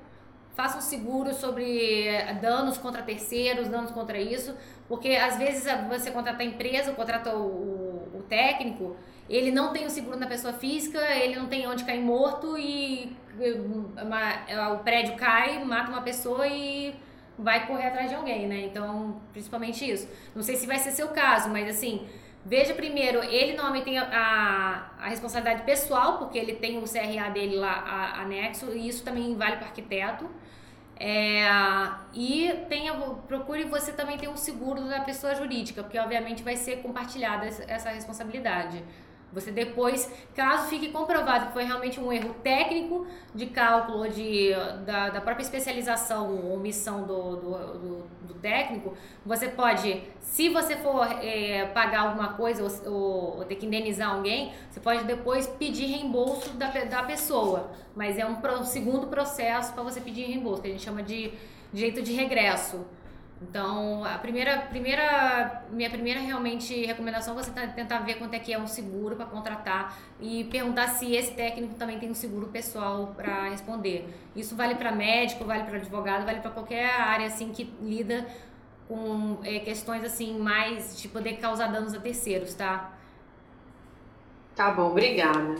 [0.57, 4.55] faça um seguro sobre eh, danos contra terceiros, danos contra isso,
[4.87, 8.97] porque às vezes você contrata a empresa, contrata o, o, técnico,
[9.29, 13.15] ele não tem o seguro na pessoa física, ele não tem onde cair morto e
[14.01, 16.95] uma, eh, o prédio cai, mata uma pessoa e
[17.37, 18.61] vai correr atrás de alguém, né?
[18.65, 20.09] Então, principalmente isso.
[20.35, 22.07] Não sei se vai ser seu caso, mas assim,
[22.43, 27.29] veja primeiro, ele normalmente tem a, a, a responsabilidade pessoal, porque ele tem o CRA
[27.29, 30.27] dele lá anexo, e isso também vale para arquiteto.
[30.99, 31.47] É,
[32.13, 32.93] e tenha,
[33.27, 37.89] procure você também ter um seguro da pessoa jurídica, porque obviamente vai ser compartilhada essa
[37.89, 38.83] responsabilidade.
[39.33, 43.05] Você depois, caso fique comprovado que foi realmente um erro técnico
[43.35, 44.51] de cálculo ou de,
[44.85, 50.77] da, da própria especialização ou missão do, do, do, do, técnico, você pode, se você
[50.77, 55.45] for é, pagar alguma coisa ou, ou, ou, ter que indenizar alguém, você pode depois
[55.45, 57.71] pedir reembolso da, da pessoa.
[57.95, 61.33] Mas é um, um segundo processo para você pedir reembolso, que a gente chama de
[61.73, 62.85] direito de regresso.
[63.39, 68.51] Então, a primeira, primeira, minha primeira realmente recomendação é você tentar ver quanto é que
[68.51, 73.13] é um seguro para contratar e perguntar se esse técnico também tem um seguro pessoal
[73.15, 74.07] para responder.
[74.35, 78.25] Isso vale para médico, vale para advogado, vale para qualquer área assim que lida
[78.87, 82.91] com é, questões assim mais de poder causar danos a terceiros, tá?
[84.55, 85.55] Tá bom, obrigada.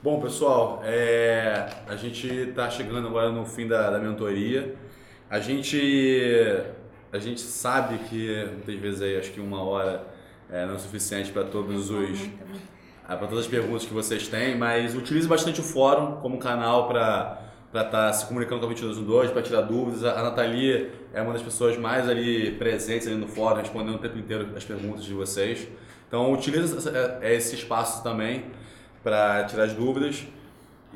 [0.00, 4.76] Bom, pessoal, é, a gente está chegando agora no fim da, da mentoria.
[5.28, 5.78] A gente,
[7.12, 10.06] a gente sabe que muitas vezes aí acho que uma hora
[10.48, 12.30] é, não é suficiente para todos os
[13.08, 16.88] ah, para todas as perguntas que vocês têm, mas utilize bastante o fórum como canal
[16.88, 20.04] para para estar tá se comunicando com a 2212, para tirar dúvidas.
[20.04, 24.16] A Nathalie é uma das pessoas mais ali presentes ali no fórum, respondendo o tempo
[24.16, 25.68] inteiro as perguntas de vocês.
[26.08, 26.74] Então utilize
[27.20, 28.44] esse espaço também
[29.02, 30.24] para tirar as dúvidas.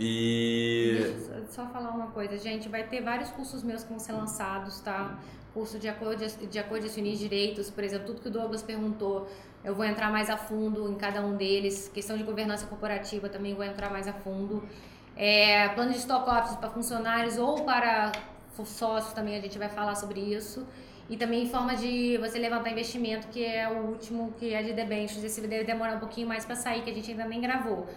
[0.00, 0.96] E.
[0.98, 2.70] Deixa só falar uma coisa, gente.
[2.70, 5.18] Vai ter vários cursos meus que vão ser lançados, tá?
[5.52, 9.28] Curso de acordo de acordo de direitos, por exemplo, tudo que o Douglas perguntou,
[9.62, 11.90] eu vou entrar mais a fundo em cada um deles.
[11.92, 14.62] Questão de governança corporativa também vou entrar mais a fundo.
[15.16, 18.12] É, plano de stock options para funcionários ou para
[18.64, 20.66] sócios também a gente vai falar sobre isso.
[21.08, 25.24] E também forma de você levantar investimento, que é o último, que é de debêntures.
[25.24, 27.88] Esse deve demorar um pouquinho mais para sair, que a gente ainda nem gravou.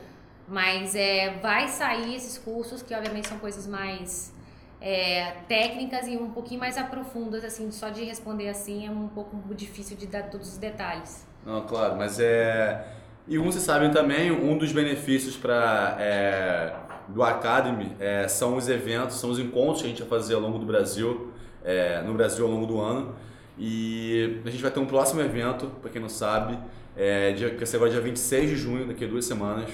[0.47, 4.33] Mas é, vai sair esses cursos, que obviamente são coisas mais
[4.81, 9.37] é, técnicas e um pouquinho mais aprofundas, assim, só de responder assim é um pouco
[9.55, 11.25] difícil de dar todos os detalhes.
[11.45, 12.85] Não, claro, mas é.
[13.25, 16.73] E como vocês sabem também, um dos benefícios para é,
[17.07, 20.41] do Academy é, são os eventos, são os encontros que a gente vai fazer ao
[20.41, 21.31] longo do Brasil,
[21.63, 23.15] é, no Brasil ao longo do ano.
[23.57, 26.59] E a gente vai ter um próximo evento, para quem não sabe,
[26.97, 29.69] é, dia, que vai dia 26 de junho, daqui a duas semanas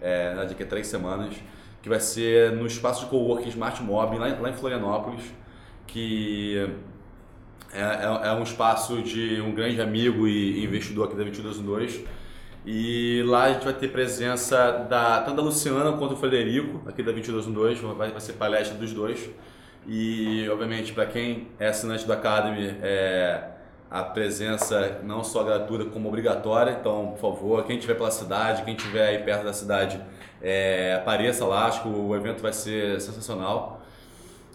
[0.00, 1.34] é, daqui a três semanas,
[1.82, 5.24] que vai ser no espaço de coworking Smart Mob, lá, lá em Florianópolis,
[5.86, 6.68] que
[7.72, 12.06] é, é, é, um espaço de um grande amigo e investidor aqui da 2212.
[12.66, 17.02] E lá a gente vai ter presença da, tanto da Luciana quanto do Frederico, aqui
[17.02, 19.30] da 2212, vai, vai ser palestra dos dois.
[19.86, 23.42] E, obviamente, para quem é assinante do Academy, é,
[23.90, 26.76] a presença não só gratuita como obrigatória.
[26.78, 30.00] Então, por favor, quem estiver pela cidade, quem estiver aí perto da cidade,
[30.40, 31.66] é, apareça lá.
[31.66, 33.82] Acho que o evento vai ser sensacional.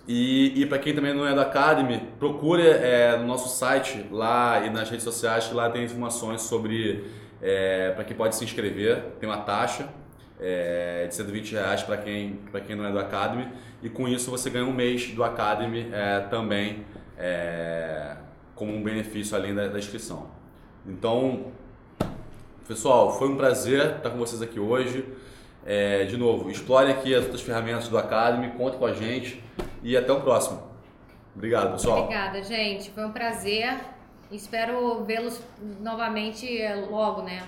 [0.08, 4.64] E, e para quem também não é da Academy, procure é, no nosso site lá
[4.66, 7.04] e nas redes sociais, que lá tem informações sobre
[7.42, 9.90] é, para quem pode se inscrever, tem uma taxa
[10.40, 13.48] é, de 120 reais para quem, quem não é do Academy,
[13.82, 16.86] e com isso você ganha um mês do Academy é, também
[17.18, 18.16] é,
[18.56, 20.28] como um benefício além da, da inscrição.
[20.86, 21.52] Então,
[22.68, 25.06] pessoal, foi um prazer estar com vocês aqui hoje.
[25.66, 29.44] É, de novo, explore aqui as outras ferramentas do Academy, conte com a gente
[29.82, 30.62] e até o próximo.
[31.36, 32.04] Obrigado, pessoal.
[32.04, 32.92] Obrigada, gente.
[32.92, 33.80] Foi um prazer.
[34.32, 35.42] Espero vê-los
[35.82, 37.44] novamente é, logo, né?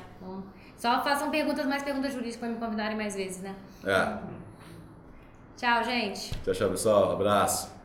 [0.76, 3.55] Só façam perguntas, mais perguntas jurídicas para me convidarem mais vezes, né?
[3.86, 4.18] É.
[5.55, 6.32] Tchau, gente.
[6.43, 7.12] Tchau, tchau, pessoal.
[7.14, 7.76] Abraço.